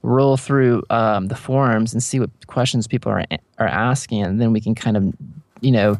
roll 0.00 0.38
through 0.38 0.82
um, 0.88 1.28
the 1.28 1.36
forums 1.36 1.92
and 1.92 2.02
see 2.02 2.18
what 2.18 2.30
questions 2.46 2.86
people 2.86 3.12
are 3.12 3.26
are 3.58 3.68
asking, 3.68 4.22
and 4.22 4.40
then 4.40 4.50
we 4.50 4.62
can 4.62 4.74
kind 4.74 4.96
of 4.96 5.12
you 5.60 5.72
know 5.72 5.98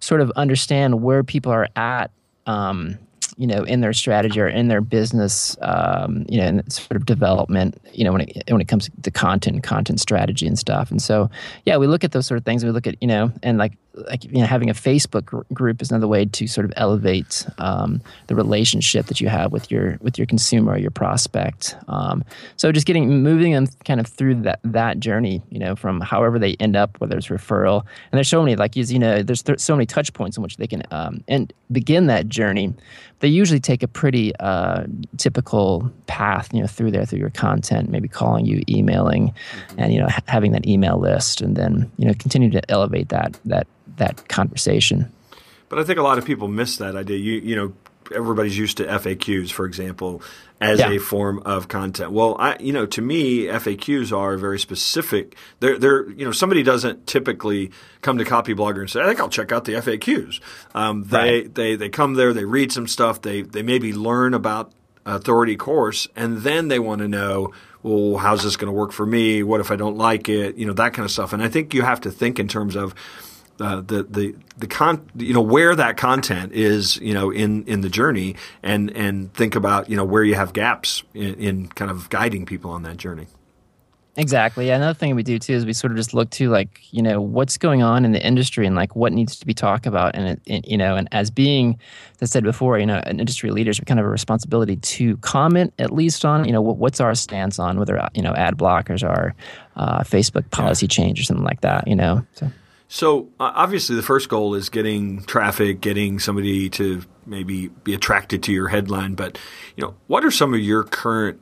sort 0.00 0.22
of 0.22 0.30
understand 0.36 1.02
where 1.02 1.22
people 1.22 1.52
are 1.52 1.68
at. 1.76 2.10
Um, 2.46 2.96
you 3.36 3.46
know, 3.46 3.62
in 3.64 3.80
their 3.80 3.92
strategy 3.92 4.40
or 4.40 4.48
in 4.48 4.68
their 4.68 4.80
business, 4.80 5.56
um, 5.60 6.24
you 6.28 6.38
know, 6.38 6.46
in 6.46 6.70
sort 6.70 6.96
of 6.96 7.04
development, 7.04 7.78
you 7.92 8.04
know, 8.04 8.12
when 8.12 8.22
it 8.22 8.42
when 8.48 8.60
it 8.60 8.68
comes 8.68 8.86
to 8.86 8.92
the 9.02 9.10
content, 9.10 9.62
content 9.62 10.00
strategy 10.00 10.46
and 10.46 10.58
stuff. 10.58 10.90
And 10.90 11.02
so, 11.02 11.30
yeah, 11.64 11.76
we 11.76 11.86
look 11.86 12.02
at 12.02 12.12
those 12.12 12.26
sort 12.26 12.38
of 12.38 12.44
things. 12.44 12.64
We 12.64 12.70
look 12.70 12.86
at, 12.86 12.96
you 13.00 13.08
know, 13.08 13.30
and 13.42 13.58
like 13.58 13.72
like 13.96 14.24
you 14.24 14.38
know 14.38 14.46
having 14.46 14.70
a 14.70 14.74
Facebook 14.74 15.44
group 15.52 15.80
is 15.80 15.90
another 15.90 16.08
way 16.08 16.24
to 16.24 16.46
sort 16.46 16.64
of 16.64 16.72
elevate 16.76 17.46
um, 17.58 18.00
the 18.26 18.34
relationship 18.34 19.06
that 19.06 19.20
you 19.20 19.28
have 19.28 19.52
with 19.52 19.70
your 19.70 19.98
with 20.00 20.18
your 20.18 20.26
consumer 20.26 20.72
or 20.72 20.78
your 20.78 20.90
prospect. 20.90 21.76
Um, 21.88 22.24
so 22.56 22.72
just 22.72 22.86
getting 22.86 23.22
moving 23.22 23.52
them 23.52 23.66
kind 23.84 24.00
of 24.00 24.06
through 24.06 24.36
that 24.42 24.60
that 24.64 25.00
journey, 25.00 25.42
you 25.50 25.58
know, 25.58 25.74
from 25.76 26.00
however 26.00 26.38
they 26.38 26.54
end 26.60 26.76
up, 26.76 27.00
whether 27.00 27.16
it's 27.16 27.28
referral, 27.28 27.80
and 27.80 28.12
there's 28.12 28.28
so 28.28 28.42
many 28.42 28.56
like 28.56 28.76
you 28.76 28.98
know 28.98 29.22
there's 29.22 29.42
th- 29.42 29.60
so 29.60 29.74
many 29.74 29.86
touch 29.86 30.12
points 30.12 30.36
in 30.36 30.42
which 30.42 30.56
they 30.56 30.66
can 30.66 30.82
um, 30.90 31.22
and 31.28 31.52
begin 31.72 32.06
that 32.06 32.28
journey. 32.28 32.72
They 33.20 33.28
usually 33.28 33.60
take 33.60 33.82
a 33.82 33.88
pretty 33.88 34.36
uh, 34.36 34.84
typical 35.16 35.90
path, 36.06 36.52
you 36.52 36.60
know, 36.60 36.66
through 36.66 36.90
there 36.90 37.06
through 37.06 37.20
your 37.20 37.30
content, 37.30 37.88
maybe 37.88 38.08
calling 38.08 38.44
you, 38.44 38.62
emailing, 38.68 39.28
mm-hmm. 39.28 39.80
and 39.80 39.92
you 39.92 40.00
know 40.00 40.08
ha- 40.08 40.20
having 40.26 40.52
that 40.52 40.66
email 40.66 40.98
list, 40.98 41.40
and 41.40 41.56
then 41.56 41.90
you 41.96 42.06
know 42.06 42.14
continue 42.18 42.50
to 42.50 42.70
elevate 42.70 43.08
that 43.08 43.38
that 43.46 43.66
that 43.96 44.28
conversation. 44.28 45.12
But 45.68 45.78
I 45.78 45.84
think 45.84 45.98
a 45.98 46.02
lot 46.02 46.18
of 46.18 46.24
people 46.24 46.48
miss 46.48 46.76
that 46.78 46.96
idea. 46.96 47.18
You 47.18 47.40
you 47.40 47.56
know, 47.56 47.72
everybody's 48.14 48.56
used 48.56 48.76
to 48.78 48.86
FAQs, 48.86 49.50
for 49.50 49.66
example, 49.66 50.22
as 50.60 50.78
yeah. 50.78 50.90
a 50.90 50.98
form 50.98 51.42
of 51.44 51.68
content. 51.68 52.12
Well, 52.12 52.36
I 52.38 52.56
you 52.60 52.72
know, 52.72 52.86
to 52.86 53.02
me, 53.02 53.44
FAQs 53.46 54.16
are 54.16 54.36
very 54.36 54.58
specific. 54.58 55.36
They're 55.60 55.78
they're 55.78 56.08
you 56.10 56.24
know, 56.24 56.32
somebody 56.32 56.62
doesn't 56.62 57.06
typically 57.06 57.70
come 58.02 58.18
to 58.18 58.24
Copyblogger 58.24 58.80
and 58.80 58.90
say, 58.90 59.00
"I 59.00 59.06
think 59.06 59.20
I'll 59.20 59.28
check 59.28 59.52
out 59.52 59.64
the 59.64 59.74
FAQs." 59.74 60.40
Um, 60.74 61.04
they 61.04 61.18
right. 61.18 61.54
they 61.54 61.76
they 61.76 61.88
come 61.88 62.14
there, 62.14 62.32
they 62.32 62.44
read 62.44 62.72
some 62.72 62.86
stuff, 62.86 63.22
they 63.22 63.42
they 63.42 63.62
maybe 63.62 63.92
learn 63.92 64.34
about 64.34 64.72
authority 65.04 65.56
course, 65.56 66.08
and 66.16 66.38
then 66.38 66.68
they 66.68 66.78
want 66.78 67.00
to 67.00 67.08
know, 67.08 67.52
well, 67.82 68.16
how's 68.16 68.42
this 68.42 68.56
going 68.56 68.66
to 68.66 68.72
work 68.72 68.92
for 68.92 69.06
me? 69.06 69.42
What 69.42 69.60
if 69.60 69.70
I 69.70 69.76
don't 69.76 69.96
like 69.96 70.28
it? 70.28 70.56
You 70.56 70.66
know, 70.66 70.72
that 70.74 70.92
kind 70.92 71.04
of 71.04 71.10
stuff. 71.12 71.32
And 71.32 71.42
I 71.42 71.48
think 71.48 71.72
you 71.72 71.82
have 71.82 72.00
to 72.02 72.10
think 72.10 72.40
in 72.40 72.48
terms 72.48 72.74
of 72.74 72.94
uh, 73.60 73.76
the 73.80 74.02
the 74.04 74.34
the 74.58 74.66
con 74.66 75.08
you 75.16 75.32
know 75.32 75.40
where 75.40 75.74
that 75.74 75.96
content 75.96 76.52
is 76.52 76.96
you 76.98 77.14
know 77.14 77.30
in 77.30 77.64
in 77.64 77.80
the 77.80 77.88
journey 77.88 78.36
and 78.62 78.90
and 78.96 79.32
think 79.34 79.54
about 79.54 79.88
you 79.88 79.96
know 79.96 80.04
where 80.04 80.24
you 80.24 80.34
have 80.34 80.52
gaps 80.52 81.02
in, 81.14 81.34
in 81.34 81.68
kind 81.68 81.90
of 81.90 82.08
guiding 82.10 82.46
people 82.46 82.70
on 82.70 82.82
that 82.82 82.96
journey. 82.96 83.26
Exactly. 84.18 84.68
Yeah, 84.68 84.76
another 84.76 84.94
thing 84.94 85.14
we 85.14 85.22
do 85.22 85.38
too 85.38 85.52
is 85.52 85.66
we 85.66 85.74
sort 85.74 85.90
of 85.90 85.98
just 85.98 86.14
look 86.14 86.30
to 86.30 86.48
like 86.48 86.80
you 86.90 87.02
know 87.02 87.20
what's 87.20 87.58
going 87.58 87.82
on 87.82 88.04
in 88.04 88.12
the 88.12 88.26
industry 88.26 88.66
and 88.66 88.74
like 88.74 88.96
what 88.96 89.12
needs 89.12 89.36
to 89.36 89.46
be 89.46 89.52
talked 89.52 89.86
about 89.86 90.16
and 90.16 90.26
it, 90.28 90.40
it, 90.46 90.66
you 90.66 90.78
know 90.78 90.96
and 90.96 91.06
as 91.12 91.30
being 91.30 91.78
as 92.20 92.30
I 92.30 92.32
said 92.32 92.42
before 92.42 92.78
you 92.78 92.86
know 92.86 93.00
an 93.04 93.20
industry 93.20 93.50
leaders 93.50 93.78
we 93.78 93.84
kind 93.84 94.00
of 94.00 94.06
a 94.06 94.08
responsibility 94.08 94.76
to 94.76 95.18
comment 95.18 95.74
at 95.78 95.92
least 95.92 96.24
on 96.24 96.46
you 96.46 96.52
know 96.52 96.62
what, 96.62 96.78
what's 96.78 96.98
our 96.98 97.14
stance 97.14 97.58
on 97.58 97.78
whether 97.78 98.08
you 98.14 98.22
know 98.22 98.32
ad 98.32 98.56
blockers 98.56 99.06
are 99.06 99.34
uh, 99.76 100.00
Facebook 100.00 100.50
policy 100.50 100.86
yeah. 100.86 100.90
change 100.90 101.20
or 101.20 101.24
something 101.24 101.44
like 101.44 101.60
that 101.60 101.86
you 101.86 101.94
know 101.94 102.24
so. 102.32 102.50
So 102.88 103.28
uh, 103.40 103.52
obviously, 103.54 103.96
the 103.96 104.02
first 104.02 104.28
goal 104.28 104.54
is 104.54 104.68
getting 104.68 105.22
traffic, 105.24 105.80
getting 105.80 106.18
somebody 106.18 106.70
to 106.70 107.02
maybe 107.24 107.68
be 107.68 107.94
attracted 107.94 108.42
to 108.44 108.52
your 108.52 108.68
headline. 108.68 109.14
But 109.14 109.38
you 109.76 109.84
know, 109.84 109.96
what 110.06 110.24
are 110.24 110.30
some 110.30 110.54
of 110.54 110.60
your 110.60 110.84
current 110.84 111.40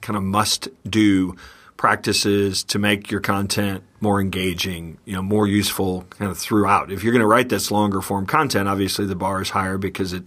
kind 0.00 0.16
of 0.16 0.22
must-do 0.24 1.36
practices 1.82 2.62
to 2.62 2.78
make 2.78 3.10
your 3.10 3.20
content 3.20 3.82
more 4.00 4.20
engaging, 4.20 4.98
you 5.04 5.14
know, 5.14 5.20
more 5.20 5.48
useful 5.48 6.02
kind 6.10 6.30
of 6.30 6.38
throughout. 6.38 6.92
If 6.92 7.02
you're 7.02 7.12
going 7.12 7.22
to 7.22 7.26
write 7.26 7.48
this 7.48 7.72
longer 7.72 8.00
form 8.00 8.24
content, 8.24 8.68
obviously 8.68 9.04
the 9.04 9.16
bar 9.16 9.42
is 9.42 9.50
higher 9.50 9.78
because 9.78 10.12
it, 10.12 10.22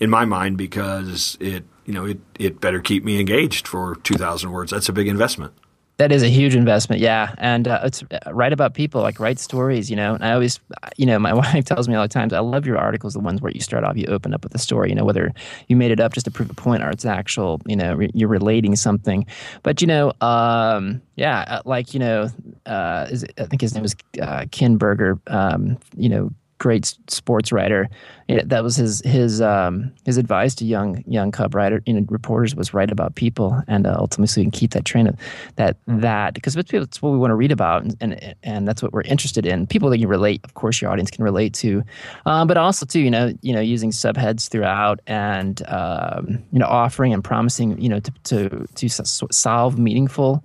in 0.00 0.10
my 0.10 0.24
mind, 0.24 0.58
because 0.58 1.38
it, 1.40 1.64
you 1.84 1.94
know, 1.94 2.04
it, 2.04 2.18
it 2.36 2.60
better 2.60 2.80
keep 2.80 3.04
me 3.04 3.20
engaged 3.20 3.68
for 3.68 3.94
2,000 4.02 4.50
words. 4.50 4.72
That's 4.72 4.88
a 4.88 4.92
big 4.92 5.06
investment. 5.06 5.52
That 5.98 6.12
is 6.12 6.22
a 6.22 6.28
huge 6.28 6.54
investment, 6.54 7.02
yeah. 7.02 7.34
And 7.38 7.66
uh, 7.66 7.80
it's 7.82 8.04
uh, 8.04 8.32
write 8.32 8.52
about 8.52 8.72
people, 8.72 9.02
like 9.02 9.18
write 9.18 9.40
stories, 9.40 9.90
you 9.90 9.96
know. 9.96 10.14
And 10.14 10.24
I 10.24 10.30
always, 10.32 10.60
you 10.96 11.04
know, 11.06 11.18
my 11.18 11.32
wife 11.34 11.64
tells 11.64 11.88
me 11.88 11.96
all 11.96 12.02
the 12.02 12.08
times, 12.08 12.32
I 12.32 12.38
love 12.38 12.66
your 12.66 12.78
articles, 12.78 13.14
the 13.14 13.18
ones 13.18 13.40
where 13.42 13.50
you 13.50 13.60
start 13.60 13.82
off, 13.82 13.96
you 13.96 14.06
open 14.06 14.32
up 14.32 14.44
with 14.44 14.54
a 14.54 14.58
story, 14.58 14.90
you 14.90 14.94
know, 14.94 15.04
whether 15.04 15.34
you 15.66 15.74
made 15.74 15.90
it 15.90 15.98
up 15.98 16.12
just 16.12 16.24
to 16.26 16.30
prove 16.30 16.50
a 16.50 16.54
point 16.54 16.84
or 16.84 16.90
it's 16.90 17.04
actual, 17.04 17.60
you 17.66 17.74
know, 17.74 17.94
re- 17.94 18.10
you're 18.14 18.28
relating 18.28 18.76
something. 18.76 19.26
But 19.64 19.80
you 19.80 19.88
know, 19.88 20.12
um, 20.20 21.02
yeah, 21.16 21.40
uh, 21.48 21.62
like 21.64 21.92
you 21.94 21.98
know, 21.98 22.30
uh, 22.66 23.08
is, 23.10 23.24
I 23.36 23.46
think 23.46 23.60
his 23.60 23.74
name 23.74 23.82
was 23.82 23.96
uh, 24.22 24.44
Ken 24.52 24.76
Berger, 24.76 25.18
um, 25.26 25.78
you 25.96 26.08
know, 26.08 26.30
great 26.58 26.96
sports 27.08 27.52
writer. 27.52 27.88
that 28.28 28.62
was 28.62 28.76
his 28.76 29.00
his 29.04 29.40
um, 29.40 29.92
his 30.04 30.18
advice 30.18 30.54
to 30.56 30.64
young 30.64 31.02
young 31.06 31.30
cub 31.30 31.54
writer 31.54 31.82
you 31.86 31.94
know 31.94 32.04
reporters 32.08 32.54
was 32.54 32.74
write 32.74 32.90
about 32.90 33.14
people 33.14 33.62
and 33.68 33.86
uh, 33.86 33.94
ultimately 33.98 34.26
so 34.26 34.40
you 34.40 34.44
can 34.44 34.50
keep 34.50 34.72
that 34.72 34.84
train 34.84 35.06
of 35.06 35.16
that 35.56 35.76
that 35.86 36.34
because 36.34 36.56
it's 36.56 37.02
what 37.02 37.10
we 37.10 37.18
want 37.18 37.30
to 37.30 37.34
read 37.36 37.52
about 37.52 37.82
and, 37.82 37.96
and 38.00 38.34
and 38.42 38.68
that's 38.68 38.82
what 38.82 38.92
we're 38.92 39.02
interested 39.02 39.46
in. 39.46 39.66
People 39.66 39.88
that 39.90 39.98
you 39.98 40.08
relate 40.08 40.40
of 40.44 40.54
course 40.54 40.82
your 40.82 40.90
audience 40.90 41.10
can 41.10 41.24
relate 41.24 41.54
to 41.54 41.82
um, 42.26 42.46
but 42.46 42.56
also 42.56 42.84
too 42.84 43.00
you 43.00 43.10
know 43.10 43.32
you 43.40 43.52
know 43.52 43.60
using 43.60 43.90
subheads 43.90 44.48
throughout 44.48 45.00
and 45.06 45.62
um, 45.68 46.42
you 46.52 46.58
know 46.58 46.66
offering 46.66 47.14
and 47.14 47.24
promising 47.24 47.80
you 47.80 47.88
know 47.88 48.00
to 48.00 48.12
to 48.24 48.66
to 48.74 48.88
solve 48.88 49.78
meaningful 49.78 50.42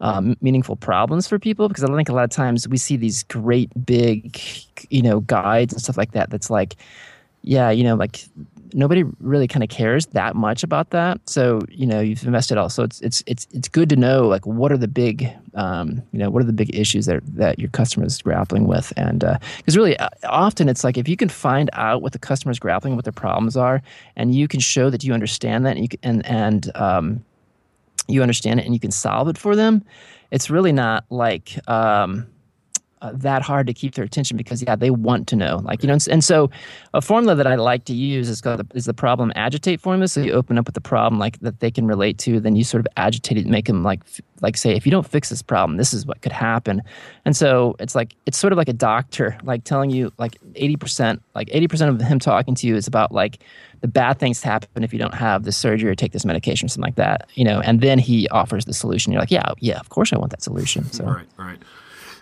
um, 0.00 0.36
meaningful 0.40 0.76
problems 0.76 1.26
for 1.26 1.38
people 1.38 1.68
because 1.68 1.84
I 1.84 1.94
think 1.94 2.08
a 2.08 2.12
lot 2.12 2.24
of 2.24 2.30
times 2.30 2.68
we 2.68 2.76
see 2.76 2.96
these 2.96 3.22
great 3.24 3.70
big, 3.86 4.40
you 4.90 5.02
know, 5.02 5.20
guides 5.20 5.72
and 5.72 5.82
stuff 5.82 5.96
like 5.96 6.12
that. 6.12 6.30
That's 6.30 6.50
like, 6.50 6.76
yeah, 7.42 7.70
you 7.70 7.84
know, 7.84 7.94
like 7.94 8.24
nobody 8.74 9.04
really 9.20 9.48
kind 9.48 9.62
of 9.62 9.68
cares 9.68 10.06
that 10.06 10.34
much 10.36 10.62
about 10.62 10.90
that. 10.90 11.18
So 11.28 11.60
you 11.68 11.86
know, 11.86 12.00
you've 12.00 12.24
invested 12.24 12.58
all. 12.58 12.68
So 12.68 12.82
it's 12.82 13.00
it's 13.00 13.22
it's 13.26 13.46
it's 13.52 13.68
good 13.68 13.88
to 13.90 13.96
know 13.96 14.26
like 14.26 14.46
what 14.46 14.72
are 14.72 14.76
the 14.76 14.88
big, 14.88 15.30
um, 15.54 16.02
you 16.12 16.18
know, 16.18 16.28
what 16.30 16.42
are 16.42 16.46
the 16.46 16.52
big 16.52 16.74
issues 16.74 17.06
that 17.06 17.22
that 17.36 17.58
your 17.58 17.70
customers 17.70 18.20
grappling 18.20 18.66
with, 18.66 18.92
and 18.96 19.20
because 19.20 19.76
uh, 19.76 19.80
really 19.80 19.96
uh, 19.98 20.08
often 20.24 20.68
it's 20.68 20.84
like 20.84 20.98
if 20.98 21.08
you 21.08 21.16
can 21.16 21.28
find 21.28 21.70
out 21.72 22.02
what 22.02 22.12
the 22.12 22.18
customer's 22.18 22.58
grappling, 22.58 22.94
with 22.94 22.98
what 22.98 23.04
their 23.04 23.20
problems 23.20 23.56
are, 23.56 23.82
and 24.16 24.34
you 24.34 24.46
can 24.48 24.60
show 24.60 24.90
that 24.90 25.04
you 25.04 25.14
understand 25.14 25.64
that, 25.64 25.76
and 25.76 25.82
you 25.82 25.88
can, 25.88 26.00
and 26.02 26.26
and 26.26 26.76
um, 26.76 27.24
you 28.08 28.22
understand 28.22 28.60
it 28.60 28.66
and 28.66 28.74
you 28.74 28.80
can 28.80 28.90
solve 28.90 29.28
it 29.28 29.38
for 29.38 29.56
them, 29.56 29.84
it's 30.30 30.50
really 30.50 30.72
not 30.72 31.04
like 31.10 31.58
um, 31.68 32.26
uh, 33.02 33.12
that 33.14 33.42
hard 33.42 33.66
to 33.66 33.74
keep 33.74 33.94
their 33.94 34.04
attention 34.04 34.36
because 34.36 34.62
yeah, 34.62 34.74
they 34.74 34.90
want 34.90 35.28
to 35.28 35.36
know. 35.36 35.60
Like 35.62 35.82
you 35.82 35.86
know, 35.86 35.98
and, 36.10 36.24
so 36.24 36.50
a 36.94 37.02
formula 37.02 37.34
that 37.34 37.46
I 37.46 37.54
like 37.56 37.84
to 37.84 37.94
use 37.94 38.28
is 38.28 38.40
called 38.40 38.66
is 38.74 38.86
the 38.86 38.94
problem 38.94 39.32
agitate 39.36 39.80
formula. 39.80 40.08
So 40.08 40.20
you 40.22 40.32
open 40.32 40.56
up 40.56 40.66
with 40.66 40.74
the 40.74 40.80
problem 40.80 41.18
like 41.18 41.38
that 41.40 41.60
they 41.60 41.70
can 41.70 41.86
relate 41.86 42.18
to, 42.18 42.40
then 42.40 42.56
you 42.56 42.64
sort 42.64 42.80
of 42.80 42.88
agitate 42.96 43.36
it, 43.36 43.46
make 43.46 43.66
them 43.66 43.82
like 43.82 44.00
like 44.40 44.56
say 44.56 44.74
if 44.74 44.86
you 44.86 44.90
don't 44.90 45.06
fix 45.06 45.28
this 45.28 45.42
problem, 45.42 45.76
this 45.76 45.92
is 45.92 46.06
what 46.06 46.22
could 46.22 46.32
happen. 46.32 46.82
And 47.24 47.36
so 47.36 47.76
it's 47.78 47.94
like 47.94 48.14
it's 48.24 48.38
sort 48.38 48.52
of 48.52 48.56
like 48.56 48.68
a 48.68 48.72
doctor 48.72 49.36
like 49.42 49.64
telling 49.64 49.90
you 49.90 50.10
like 50.18 50.38
eighty 50.54 50.76
percent 50.76 51.22
like 51.34 51.48
eighty 51.52 51.68
percent 51.68 51.90
of 51.90 52.00
him 52.00 52.18
talking 52.18 52.54
to 52.54 52.66
you 52.66 52.76
is 52.76 52.86
about 52.86 53.12
like 53.12 53.40
the 53.80 53.88
bad 53.88 54.18
things 54.18 54.42
happen 54.42 54.84
if 54.84 54.92
you 54.92 54.98
don't 54.98 55.14
have 55.14 55.44
this 55.44 55.56
surgery 55.56 55.90
or 55.90 55.94
take 55.94 56.12
this 56.12 56.24
medication 56.24 56.66
or 56.66 56.68
something 56.68 56.88
like 56.88 56.96
that. 56.96 57.28
You 57.34 57.44
know, 57.44 57.60
and 57.60 57.80
then 57.80 57.98
he 57.98 58.28
offers 58.28 58.64
the 58.64 58.74
solution. 58.74 59.12
You're 59.12 59.20
like, 59.20 59.30
yeah, 59.30 59.52
yeah, 59.60 59.78
of 59.78 59.88
course 59.88 60.12
I 60.12 60.18
want 60.18 60.30
that 60.30 60.42
solution. 60.42 60.90
So 60.92 61.04
right, 61.04 61.26
right. 61.36 61.58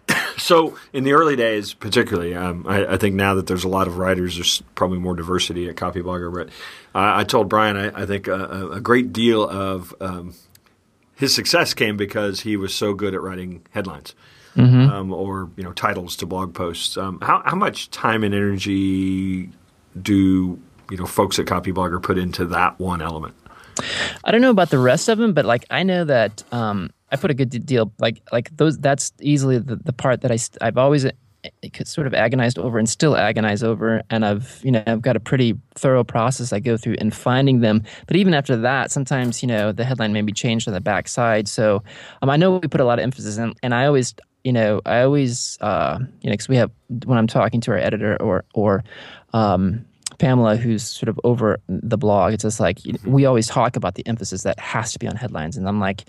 so 0.36 0.76
in 0.92 1.04
the 1.04 1.12
early 1.12 1.36
days, 1.36 1.74
particularly, 1.74 2.34
um, 2.34 2.66
I, 2.68 2.94
I, 2.94 2.96
think 2.96 3.14
now 3.14 3.34
that 3.34 3.46
there's 3.46 3.64
a 3.64 3.68
lot 3.68 3.86
of 3.86 3.96
writers, 3.98 4.36
there's 4.36 4.62
probably 4.74 4.98
more 4.98 5.14
diversity 5.14 5.68
at 5.68 5.76
Copyblogger. 5.76 6.32
But 6.32 6.48
uh, 6.94 7.16
I 7.16 7.24
told 7.24 7.48
Brian, 7.48 7.76
I, 7.76 8.02
I 8.02 8.06
think 8.06 8.28
a, 8.28 8.72
a, 8.72 8.80
great 8.80 9.12
deal 9.12 9.48
of 9.48 9.94
um, 10.00 10.34
his 11.14 11.34
success 11.34 11.74
came 11.74 11.96
because 11.96 12.40
he 12.40 12.56
was 12.56 12.74
so 12.74 12.94
good 12.94 13.14
at 13.14 13.22
writing 13.22 13.62
headlines. 13.70 14.14
Mm-hmm. 14.56 14.88
Um, 14.88 15.12
or 15.12 15.50
you 15.56 15.64
know 15.64 15.72
titles 15.72 16.14
to 16.18 16.26
blog 16.26 16.54
posts. 16.54 16.96
Um, 16.96 17.18
how, 17.20 17.42
how 17.44 17.56
much 17.56 17.90
time 17.90 18.22
and 18.22 18.32
energy 18.32 19.50
do 20.00 20.60
you 20.90 20.96
know 20.96 21.06
folks 21.06 21.38
at 21.38 21.46
Copyblogger 21.46 22.02
put 22.02 22.18
into 22.18 22.44
that 22.46 22.78
one 22.78 23.02
element? 23.02 23.34
I 24.24 24.30
don't 24.30 24.40
know 24.40 24.50
about 24.50 24.70
the 24.70 24.78
rest 24.78 25.08
of 25.08 25.18
them, 25.18 25.32
but 25.32 25.44
like 25.44 25.64
I 25.70 25.82
know 25.82 26.04
that 26.04 26.42
um, 26.52 26.90
I 27.10 27.16
put 27.16 27.30
a 27.30 27.34
good 27.34 27.66
deal 27.66 27.92
like 27.98 28.22
like 28.32 28.56
those. 28.56 28.78
That's 28.78 29.12
easily 29.20 29.58
the, 29.58 29.76
the 29.76 29.92
part 29.92 30.20
that 30.22 30.32
I 30.32 30.38
I've 30.60 30.78
always 30.78 31.04
uh, 31.04 31.10
sort 31.84 32.06
of 32.06 32.14
agonized 32.14 32.58
over 32.58 32.78
and 32.78 32.88
still 32.88 33.16
agonize 33.16 33.62
over 33.62 34.02
and 34.08 34.24
i've 34.24 34.60
you 34.62 34.70
know 34.70 34.82
i've 34.86 35.02
got 35.02 35.14
a 35.14 35.20
pretty 35.20 35.54
thorough 35.74 36.02
process 36.02 36.54
i 36.54 36.58
go 36.58 36.76
through 36.76 36.94
in 36.94 37.10
finding 37.10 37.60
them 37.60 37.82
but 38.06 38.16
even 38.16 38.32
after 38.32 38.56
that 38.56 38.90
sometimes 38.90 39.42
you 39.42 39.46
know 39.46 39.70
the 39.70 39.84
headline 39.84 40.12
may 40.14 40.22
be 40.22 40.32
changed 40.32 40.66
on 40.66 40.72
the 40.72 40.80
backside 40.80 41.46
so 41.46 41.82
um, 42.22 42.30
i 42.30 42.36
know 42.36 42.56
we 42.56 42.66
put 42.66 42.80
a 42.80 42.84
lot 42.84 42.98
of 42.98 43.02
emphasis 43.02 43.36
in 43.36 43.52
and 43.62 43.74
i 43.74 43.84
always 43.84 44.14
you 44.42 44.52
know 44.52 44.80
i 44.86 45.02
always 45.02 45.58
uh, 45.60 45.98
you 46.22 46.30
know 46.30 46.32
because 46.32 46.48
we 46.48 46.56
have 46.56 46.70
when 47.04 47.18
i'm 47.18 47.26
talking 47.26 47.60
to 47.60 47.70
our 47.72 47.78
editor 47.78 48.16
or 48.22 48.44
or 48.54 48.82
um, 49.34 49.84
Pamela, 50.18 50.56
who's 50.56 50.82
sort 50.82 51.08
of 51.08 51.18
over 51.24 51.58
the 51.68 51.96
blog, 51.96 52.32
it's 52.32 52.42
just 52.42 52.60
like 52.60 52.78
we 53.04 53.24
always 53.26 53.46
talk 53.46 53.76
about 53.76 53.94
the 53.94 54.06
emphasis 54.06 54.42
that 54.42 54.58
has 54.58 54.92
to 54.92 54.98
be 54.98 55.06
on 55.06 55.16
headlines, 55.16 55.56
and 55.56 55.68
I'm 55.68 55.80
like, 55.80 56.04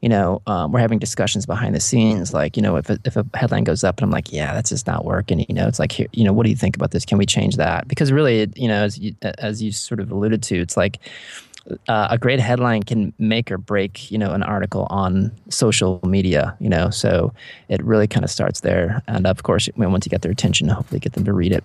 you 0.00 0.08
know, 0.08 0.40
um, 0.46 0.70
we're 0.70 0.80
having 0.80 0.98
discussions 0.98 1.44
behind 1.44 1.74
the 1.74 1.80
scenes, 1.80 2.32
like 2.32 2.56
you 2.56 2.62
know, 2.62 2.76
if 2.76 2.88
a, 2.88 2.98
if 3.04 3.16
a 3.16 3.26
headline 3.34 3.64
goes 3.64 3.82
up, 3.84 3.98
and 3.98 4.04
I'm 4.04 4.10
like, 4.10 4.32
yeah, 4.32 4.54
that's 4.54 4.70
just 4.70 4.86
not 4.86 5.04
working. 5.04 5.44
You 5.48 5.54
know, 5.54 5.66
it's 5.66 5.78
like, 5.78 5.92
here, 5.92 6.06
you 6.12 6.24
know, 6.24 6.32
what 6.32 6.44
do 6.44 6.50
you 6.50 6.56
think 6.56 6.76
about 6.76 6.92
this? 6.92 7.04
Can 7.04 7.18
we 7.18 7.26
change 7.26 7.56
that? 7.56 7.88
Because 7.88 8.12
really, 8.12 8.40
it, 8.42 8.56
you 8.56 8.68
know, 8.68 8.84
as 8.84 8.98
you 8.98 9.14
as 9.22 9.62
you 9.62 9.72
sort 9.72 10.00
of 10.00 10.10
alluded 10.10 10.42
to, 10.44 10.60
it's 10.60 10.76
like. 10.76 10.98
Uh, 11.86 12.08
a 12.10 12.16
great 12.16 12.40
headline 12.40 12.82
can 12.82 13.12
make 13.18 13.52
or 13.52 13.58
break, 13.58 14.10
you 14.10 14.16
know, 14.16 14.32
an 14.32 14.42
article 14.42 14.86
on 14.88 15.30
social 15.50 16.00
media, 16.02 16.56
you 16.60 16.68
know. 16.70 16.88
So 16.88 17.34
it 17.68 17.84
really 17.84 18.06
kind 18.06 18.24
of 18.24 18.30
starts 18.30 18.60
there, 18.60 19.02
and 19.06 19.26
of 19.26 19.42
course, 19.42 19.68
once 19.76 20.06
you 20.06 20.10
get 20.10 20.22
their 20.22 20.32
attention, 20.32 20.68
and 20.68 20.74
hopefully 20.74 20.98
get 20.98 21.12
them 21.12 21.24
to 21.24 21.32
read 21.34 21.52
it. 21.52 21.62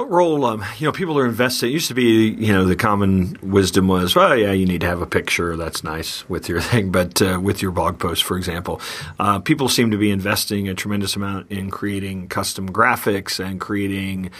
What 0.00 0.10
role, 0.10 0.46
um, 0.46 0.64
you 0.78 0.86
know, 0.86 0.92
people 0.92 1.18
are 1.18 1.26
investing? 1.26 1.68
It 1.68 1.72
used 1.72 1.88
to 1.88 1.94
be, 1.94 2.30
you 2.30 2.54
know, 2.54 2.64
the 2.64 2.74
common 2.74 3.36
wisdom 3.42 3.86
was, 3.86 4.16
well, 4.16 4.34
yeah, 4.34 4.50
you 4.50 4.64
need 4.64 4.80
to 4.80 4.86
have 4.86 5.02
a 5.02 5.06
picture. 5.06 5.58
That's 5.58 5.84
nice 5.84 6.26
with 6.26 6.48
your 6.48 6.58
thing. 6.62 6.90
But 6.90 7.20
uh, 7.20 7.38
with 7.38 7.60
your 7.60 7.70
blog 7.70 7.98
post, 7.98 8.24
for 8.24 8.38
example, 8.38 8.80
uh, 9.18 9.40
people 9.40 9.68
seem 9.68 9.90
to 9.90 9.98
be 9.98 10.10
investing 10.10 10.70
a 10.70 10.74
tremendous 10.74 11.16
amount 11.16 11.50
in 11.50 11.70
creating 11.70 12.28
custom 12.28 12.70
graphics 12.70 13.44
and 13.44 13.60
creating 13.60 14.30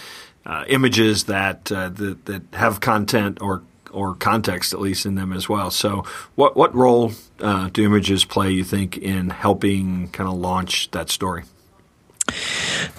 uh, 0.47 0.63
images 0.67 1.25
that, 1.25 1.71
uh, 1.71 1.89
that 1.89 2.25
that 2.25 2.41
have 2.53 2.79
content 2.79 3.39
or 3.39 3.61
or 3.91 4.15
context 4.15 4.73
at 4.73 4.79
least 4.79 5.05
in 5.05 5.13
them 5.13 5.31
as 5.31 5.47
well. 5.47 5.69
So, 5.69 6.05
what 6.33 6.57
what 6.57 6.73
role 6.73 7.11
uh, 7.39 7.69
do 7.69 7.85
images 7.85 8.25
play? 8.25 8.49
You 8.49 8.63
think 8.63 8.97
in 8.97 9.29
helping 9.29 10.07
kind 10.07 10.27
of 10.27 10.39
launch 10.39 10.89
that 10.89 11.11
story? 11.11 11.43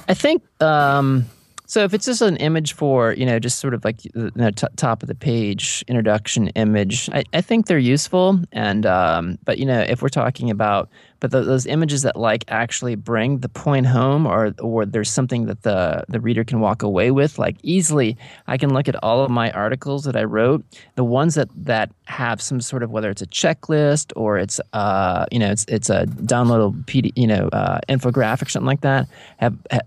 I 0.07 0.15
think. 0.15 0.45
Um 0.61 1.27
So 1.67 1.85
if 1.85 1.95
it's 1.95 2.07
just 2.07 2.23
an 2.23 2.37
image 2.37 2.75
for, 2.75 3.13
you 3.13 3.25
know, 3.25 3.39
just 3.39 3.59
sort 3.59 3.75
of 3.75 3.85
like 3.85 3.99
the 4.03 4.11
you 4.15 4.33
know, 4.35 4.51
t- 4.51 4.67
top 4.77 5.03
of 5.03 5.09
the 5.09 5.15
page 5.15 5.85
introduction 5.89 6.49
image, 6.49 7.09
I, 7.11 7.25
I 7.33 7.41
think 7.41 7.67
they're 7.67 7.79
useful. 7.79 8.41
And 8.53 8.85
um, 8.85 9.39
but 9.45 9.59
you 9.59 9.67
know, 9.67 9.81
if 9.81 10.03
we're 10.03 10.09
talking 10.09 10.51
about 10.51 10.89
but 11.23 11.31
the, 11.31 11.43
those 11.43 11.67
images 11.67 12.03
that 12.03 12.17
like 12.17 12.45
actually 12.49 12.97
bring 12.97 13.39
the 13.39 13.49
point 13.49 13.87
home, 13.87 14.27
or 14.27 14.53
or 14.61 14.85
there's 14.85 15.09
something 15.09 15.47
that 15.47 15.63
the 15.63 16.03
the 16.09 16.21
reader 16.21 16.43
can 16.43 16.59
walk 16.59 16.83
away 16.83 17.13
with, 17.13 17.39
like 17.39 17.57
easily, 17.63 18.19
I 18.49 18.59
can 18.59 18.75
look 18.75 18.89
at 18.89 18.97
all 19.05 19.23
of 19.23 19.31
my 19.31 19.53
articles 19.53 20.03
that 20.03 20.17
I 20.17 20.25
wrote, 20.25 20.65
the 20.97 21.05
ones 21.05 21.37
that 21.37 21.49
that 21.55 21.93
have 22.07 22.43
some 22.43 22.61
sort 22.61 22.83
of 22.83 22.91
whether 22.91 23.09
it's 23.09 23.23
a 23.23 23.27
checklist 23.29 24.13
or 24.17 24.37
it's 24.37 24.61
uh 24.73 25.25
you 25.31 25.39
know 25.39 25.51
it's 25.53 25.65
it's 25.69 25.89
a 25.89 26.07
downloadable 26.07 26.85
PD 26.87 27.13
you 27.15 27.29
know 27.29 27.49
uh, 27.53 27.79
infographic 27.89 28.51
something 28.51 28.67
like 28.67 28.81
that 28.81 29.09
have, 29.37 29.57
have 29.71 29.87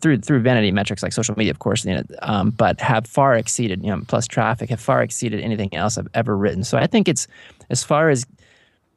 through 0.00 0.18
through 0.18 0.40
vanity 0.40 0.70
metrics 0.70 1.02
like 1.02 1.12
social 1.12 1.34
media, 1.36 1.50
of 1.50 1.58
course, 1.58 1.84
you 1.84 1.94
know, 1.94 2.02
um, 2.22 2.50
but 2.50 2.80
have 2.80 3.06
far 3.06 3.36
exceeded, 3.36 3.82
you 3.82 3.90
know, 3.90 4.02
plus 4.06 4.26
traffic 4.26 4.70
have 4.70 4.80
far 4.80 5.02
exceeded 5.02 5.40
anything 5.40 5.74
else 5.74 5.96
I've 5.96 6.08
ever 6.14 6.36
written. 6.36 6.64
So 6.64 6.78
I 6.78 6.86
think 6.86 7.08
it's 7.08 7.26
as 7.70 7.82
far 7.82 8.10
as 8.10 8.26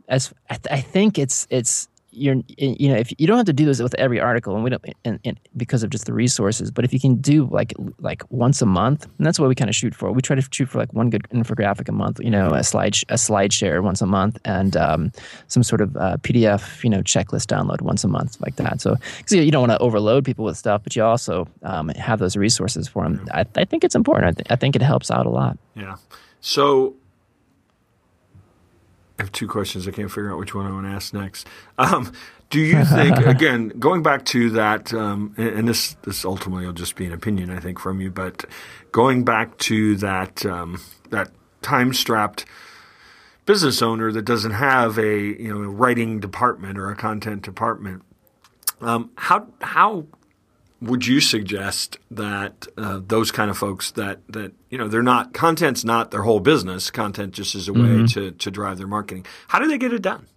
as 0.07 0.33
I, 0.49 0.55
th- 0.55 0.73
I 0.73 0.81
think 0.81 1.17
it's 1.17 1.47
it's 1.49 1.87
you're 2.15 2.41
you 2.57 2.89
know 2.89 2.95
if 2.95 3.11
you 3.17 3.27
don't 3.27 3.37
have 3.37 3.45
to 3.45 3.53
do 3.53 3.65
this 3.65 3.81
with 3.81 3.93
every 3.95 4.19
article 4.19 4.55
and 4.55 4.63
we 4.63 4.69
don't 4.69 4.83
and, 5.03 5.19
and 5.25 5.39
because 5.57 5.83
of 5.83 5.89
just 5.89 6.05
the 6.05 6.13
resources 6.13 6.71
but 6.71 6.85
if 6.85 6.93
you 6.93 6.99
can 6.99 7.15
do 7.15 7.47
like 7.51 7.73
like 7.99 8.23
once 8.29 8.61
a 8.61 8.65
month 8.65 9.05
and 9.17 9.25
that's 9.25 9.39
what 9.39 9.49
we 9.49 9.55
kind 9.55 9.69
of 9.69 9.75
shoot 9.75 9.93
for. 9.93 10.11
We 10.11 10.21
try 10.21 10.35
to 10.35 10.47
shoot 10.51 10.69
for 10.69 10.79
like 10.79 10.93
one 10.93 11.09
good 11.09 11.23
infographic 11.33 11.89
a 11.89 11.91
month 11.91 12.19
you 12.19 12.29
know 12.29 12.49
a 12.49 12.63
slide 12.63 12.95
a 13.09 13.17
slide 13.17 13.53
share 13.53 13.81
once 13.81 14.01
a 14.01 14.05
month 14.05 14.37
and 14.45 14.75
um, 14.77 15.11
some 15.47 15.63
sort 15.63 15.81
of 15.81 15.95
uh, 15.97 16.17
pdf 16.17 16.83
you 16.83 16.89
know 16.89 17.01
checklist 17.01 17.47
download 17.47 17.81
once 17.81 18.03
a 18.03 18.07
month 18.07 18.39
like 18.41 18.55
that. 18.55 18.81
So 18.81 18.95
because 19.17 19.33
you, 19.33 19.51
don't 19.51 19.67
want 19.67 19.71
to 19.71 19.79
overload 19.79 20.25
people 20.25 20.45
with 20.45 20.57
stuff 20.57 20.83
but 20.83 20.95
you 20.95 21.03
also 21.03 21.47
um, 21.63 21.89
have 21.89 22.19
those 22.19 22.35
resources 22.35 22.87
for 22.87 23.03
them 23.03 23.25
I, 23.33 23.45
I 23.55 23.65
think 23.65 23.83
it's 23.83 23.95
important. 23.95 24.27
I, 24.27 24.31
th- 24.31 24.47
I 24.49 24.55
think 24.55 24.75
it 24.75 24.81
helps 24.81 25.11
out 25.11 25.25
a 25.25 25.29
lot. 25.29 25.57
Yeah. 25.75 25.95
So 26.41 26.95
I 29.17 29.23
have 29.23 29.31
two 29.31 29.47
questions. 29.47 29.87
I 29.87 29.91
can't 29.91 30.09
figure 30.09 30.31
out 30.31 30.37
which 30.37 30.53
one 30.53 30.65
I 30.65 30.71
want 30.71 30.85
to 30.85 30.91
ask 30.91 31.13
next. 31.13 31.47
Um, 31.77 32.11
do 32.49 32.59
you 32.59 32.83
think, 32.83 33.17
again, 33.25 33.69
going 33.69 34.03
back 34.03 34.25
to 34.25 34.49
that, 34.51 34.93
um, 34.93 35.33
and 35.37 35.67
this 35.67 35.93
this 36.03 36.25
ultimately 36.25 36.65
will 36.65 36.73
just 36.73 36.95
be 36.95 37.05
an 37.05 37.13
opinion, 37.13 37.49
I 37.49 37.59
think, 37.59 37.79
from 37.79 38.01
you, 38.01 38.11
but 38.11 38.45
going 38.91 39.23
back 39.23 39.57
to 39.59 39.95
that 39.97 40.45
um, 40.45 40.81
that 41.09 41.31
time 41.61 41.93
strapped 41.93 42.45
business 43.45 43.81
owner 43.81 44.11
that 44.11 44.23
doesn't 44.23 44.51
have 44.51 44.97
a 44.97 45.17
you 45.17 45.53
know 45.53 45.63
a 45.63 45.69
writing 45.69 46.19
department 46.19 46.77
or 46.77 46.89
a 46.89 46.95
content 46.95 47.41
department, 47.41 48.03
um, 48.81 49.11
how 49.15 49.47
how 49.61 50.05
would 50.85 51.05
you 51.05 51.19
suggest 51.19 51.97
that 52.11 52.67
uh, 52.77 53.01
those 53.05 53.31
kind 53.31 53.49
of 53.49 53.57
folks 53.57 53.91
that 53.91 54.19
that 54.29 54.53
you 54.69 54.77
know 54.77 54.87
they're 54.87 55.03
not 55.03 55.33
content's 55.33 55.83
not 55.83 56.11
their 56.11 56.23
whole 56.23 56.39
business. 56.39 56.91
Content 56.91 57.33
just 57.33 57.55
is 57.55 57.67
a 57.67 57.73
way 57.73 57.79
mm-hmm. 57.79 58.05
to 58.05 58.31
to 58.31 58.51
drive 58.51 58.77
their 58.77 58.87
marketing. 58.87 59.25
How 59.47 59.59
do 59.59 59.67
they 59.67 59.77
get 59.77 59.93
it 59.93 60.01
done 60.01 60.27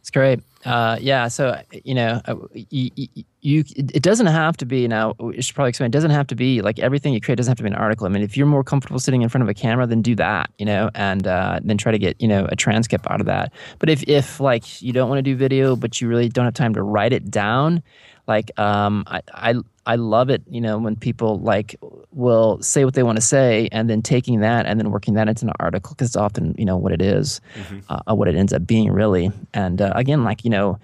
it's 0.00 0.10
great. 0.10 0.40
Uh, 0.64 0.98
yeah 1.00 1.28
so 1.28 1.56
you 1.84 1.94
know 1.94 2.20
you, 2.52 2.90
uh, 2.98 3.22
you, 3.40 3.62
it 3.76 4.02
doesn't 4.02 4.26
have 4.26 4.56
to 4.56 4.66
be 4.66 4.88
now 4.88 5.14
you 5.20 5.40
should 5.40 5.54
probably 5.54 5.68
explain 5.68 5.86
it 5.86 5.92
doesn't 5.92 6.10
have 6.10 6.26
to 6.26 6.34
be 6.34 6.60
like 6.60 6.80
everything 6.80 7.14
you 7.14 7.20
create 7.20 7.36
doesn't 7.36 7.52
have 7.52 7.56
to 7.56 7.62
be 7.62 7.68
an 7.68 7.76
article. 7.76 8.04
I 8.04 8.10
mean 8.10 8.22
if 8.22 8.36
you're 8.36 8.48
more 8.48 8.64
comfortable 8.64 8.98
sitting 8.98 9.22
in 9.22 9.28
front 9.28 9.42
of 9.42 9.48
a 9.48 9.54
camera 9.54 9.86
then 9.86 10.02
do 10.02 10.16
that 10.16 10.50
you 10.58 10.66
know 10.66 10.90
and 10.96 11.26
uh, 11.26 11.60
then 11.62 11.78
try 11.78 11.92
to 11.92 11.98
get 11.98 12.20
you 12.20 12.26
know 12.26 12.48
a 12.50 12.56
transcript 12.56 13.06
out 13.08 13.20
of 13.20 13.26
that. 13.26 13.52
But 13.78 13.90
if 13.90 14.02
if 14.08 14.40
like 14.40 14.82
you 14.82 14.92
don't 14.92 15.08
want 15.08 15.18
to 15.18 15.22
do 15.22 15.36
video 15.36 15.76
but 15.76 16.00
you 16.00 16.08
really 16.08 16.28
don't 16.28 16.46
have 16.46 16.54
time 16.54 16.74
to 16.74 16.82
write 16.82 17.12
it 17.12 17.30
down 17.30 17.82
like 18.26 18.58
um, 18.58 19.04
I, 19.06 19.22
I 19.32 19.54
I 19.86 19.96
love 19.96 20.30
it, 20.30 20.42
you 20.50 20.60
know, 20.60 20.78
when 20.78 20.96
people 20.96 21.38
like 21.38 21.76
will 22.10 22.60
say 22.60 22.84
what 22.84 22.94
they 22.94 23.04
want 23.04 23.16
to 23.16 23.22
say 23.22 23.68
and 23.70 23.88
then 23.88 24.02
taking 24.02 24.40
that 24.40 24.66
and 24.66 24.80
then 24.80 24.90
working 24.90 25.14
that 25.14 25.28
into 25.28 25.46
an 25.46 25.52
article 25.60 25.94
because 25.94 26.08
it's 26.08 26.16
often, 26.16 26.54
you 26.58 26.64
know, 26.64 26.76
what 26.76 26.92
it 26.92 27.00
is, 27.00 27.40
mm-hmm. 27.54 27.78
uh, 27.88 28.14
what 28.14 28.26
it 28.26 28.34
ends 28.34 28.52
up 28.52 28.66
being 28.66 28.90
really. 28.90 29.30
And 29.54 29.80
uh, 29.80 29.92
again, 29.94 30.24
like, 30.24 30.44
you 30.44 30.50
know, 30.50 30.78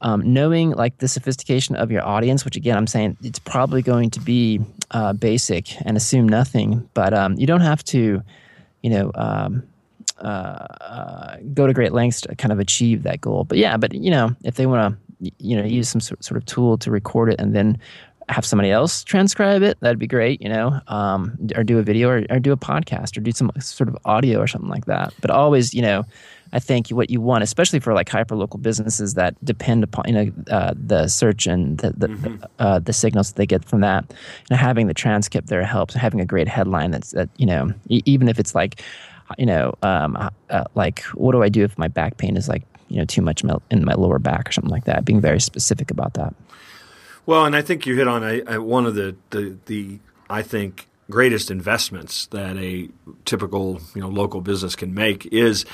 um, 0.00 0.32
knowing 0.32 0.70
like 0.70 0.98
the 0.98 1.08
sophistication 1.08 1.76
of 1.76 1.90
your 1.90 2.04
audience, 2.04 2.44
which 2.44 2.56
again, 2.56 2.76
I'm 2.76 2.86
saying 2.86 3.18
it's 3.22 3.38
probably 3.38 3.82
going 3.82 4.10
to 4.10 4.20
be 4.20 4.60
uh, 4.92 5.12
basic 5.12 5.80
and 5.84 5.96
assume 5.96 6.28
nothing, 6.28 6.88
but 6.94 7.12
um, 7.12 7.34
you 7.36 7.46
don't 7.46 7.60
have 7.60 7.84
to, 7.84 8.22
you 8.82 8.90
know, 8.90 9.10
um, 9.14 9.62
uh, 10.20 10.66
uh, 10.80 11.36
go 11.52 11.66
to 11.66 11.72
great 11.72 11.92
lengths 11.92 12.22
to 12.22 12.34
kind 12.36 12.52
of 12.52 12.58
achieve 12.58 13.02
that 13.02 13.20
goal. 13.20 13.44
But 13.44 13.58
yeah, 13.58 13.76
but 13.76 13.92
you 13.92 14.10
know, 14.10 14.34
if 14.42 14.54
they 14.54 14.66
want 14.66 14.94
to 14.94 15.32
you 15.38 15.56
know 15.56 15.64
use 15.64 15.88
some 15.88 16.00
sort 16.00 16.32
of 16.32 16.46
tool 16.46 16.78
to 16.78 16.90
record 16.90 17.32
it 17.32 17.40
and 17.40 17.54
then 17.54 17.78
have 18.28 18.44
somebody 18.44 18.70
else 18.70 19.04
transcribe 19.04 19.62
it 19.62 19.78
that'd 19.80 19.98
be 19.98 20.06
great 20.06 20.40
you 20.42 20.48
know 20.48 20.80
um, 20.88 21.36
or 21.56 21.64
do 21.64 21.78
a 21.78 21.82
video 21.82 22.08
or, 22.08 22.24
or 22.30 22.38
do 22.38 22.52
a 22.52 22.56
podcast 22.56 23.16
or 23.16 23.20
do 23.20 23.32
some 23.32 23.50
sort 23.58 23.88
of 23.88 23.96
audio 24.04 24.38
or 24.38 24.46
something 24.46 24.70
like 24.70 24.86
that 24.86 25.12
but 25.20 25.30
always 25.30 25.72
you 25.72 25.82
know 25.82 26.04
I 26.52 26.58
think 26.58 26.88
what 26.88 27.10
you 27.10 27.20
want, 27.20 27.44
especially 27.44 27.80
for 27.80 27.92
like 27.92 28.08
hyper 28.08 28.34
local 28.34 28.58
businesses 28.58 29.14
that 29.14 29.34
depend 29.44 29.84
upon 29.84 30.04
you 30.08 30.12
know 30.12 30.32
uh, 30.50 30.74
the 30.74 31.08
search 31.08 31.46
and 31.46 31.78
the 31.78 31.90
the, 31.90 32.08
mm-hmm. 32.08 32.44
uh, 32.58 32.78
the, 32.78 32.92
signals 32.92 33.28
that 33.28 33.36
they 33.36 33.46
get 33.46 33.64
from 33.64 33.80
that, 33.80 34.04
you 34.08 34.16
know, 34.50 34.56
having 34.56 34.86
the 34.86 34.94
transcript 34.94 35.48
there 35.48 35.62
helps. 35.64 35.94
Having 35.94 36.20
a 36.20 36.24
great 36.24 36.48
headline 36.48 36.90
that's 36.90 37.12
that 37.12 37.28
you 37.36 37.46
know 37.46 37.72
e- 37.88 38.02
even 38.04 38.28
if 38.28 38.38
it's 38.38 38.54
like 38.54 38.82
you 39.36 39.46
know 39.46 39.74
um, 39.82 40.16
uh, 40.50 40.64
like 40.74 41.02
what 41.14 41.32
do 41.32 41.42
I 41.42 41.48
do 41.48 41.64
if 41.64 41.76
my 41.76 41.88
back 41.88 42.16
pain 42.16 42.36
is 42.36 42.48
like 42.48 42.62
you 42.88 42.96
know 42.96 43.04
too 43.04 43.22
much 43.22 43.42
in 43.70 43.84
my 43.84 43.94
lower 43.94 44.18
back 44.18 44.48
or 44.48 44.52
something 44.52 44.70
like 44.70 44.84
that. 44.84 45.04
Being 45.04 45.20
very 45.20 45.40
specific 45.40 45.90
about 45.90 46.14
that. 46.14 46.34
Well, 47.28 47.44
and 47.44 47.54
I 47.54 47.60
think 47.60 47.84
you 47.84 47.94
hit 47.94 48.08
on 48.08 48.24
a, 48.24 48.54
a, 48.54 48.62
one 48.62 48.86
of 48.86 48.94
the, 48.94 49.14
the 49.28 49.58
the 49.66 49.98
I 50.30 50.40
think 50.40 50.88
greatest 51.10 51.50
investments 51.50 52.24
that 52.28 52.56
a 52.56 52.88
typical 53.26 53.82
you 53.94 54.00
know 54.00 54.08
local 54.08 54.40
business 54.40 54.74
can 54.74 54.94
make 54.94 55.26
is 55.26 55.66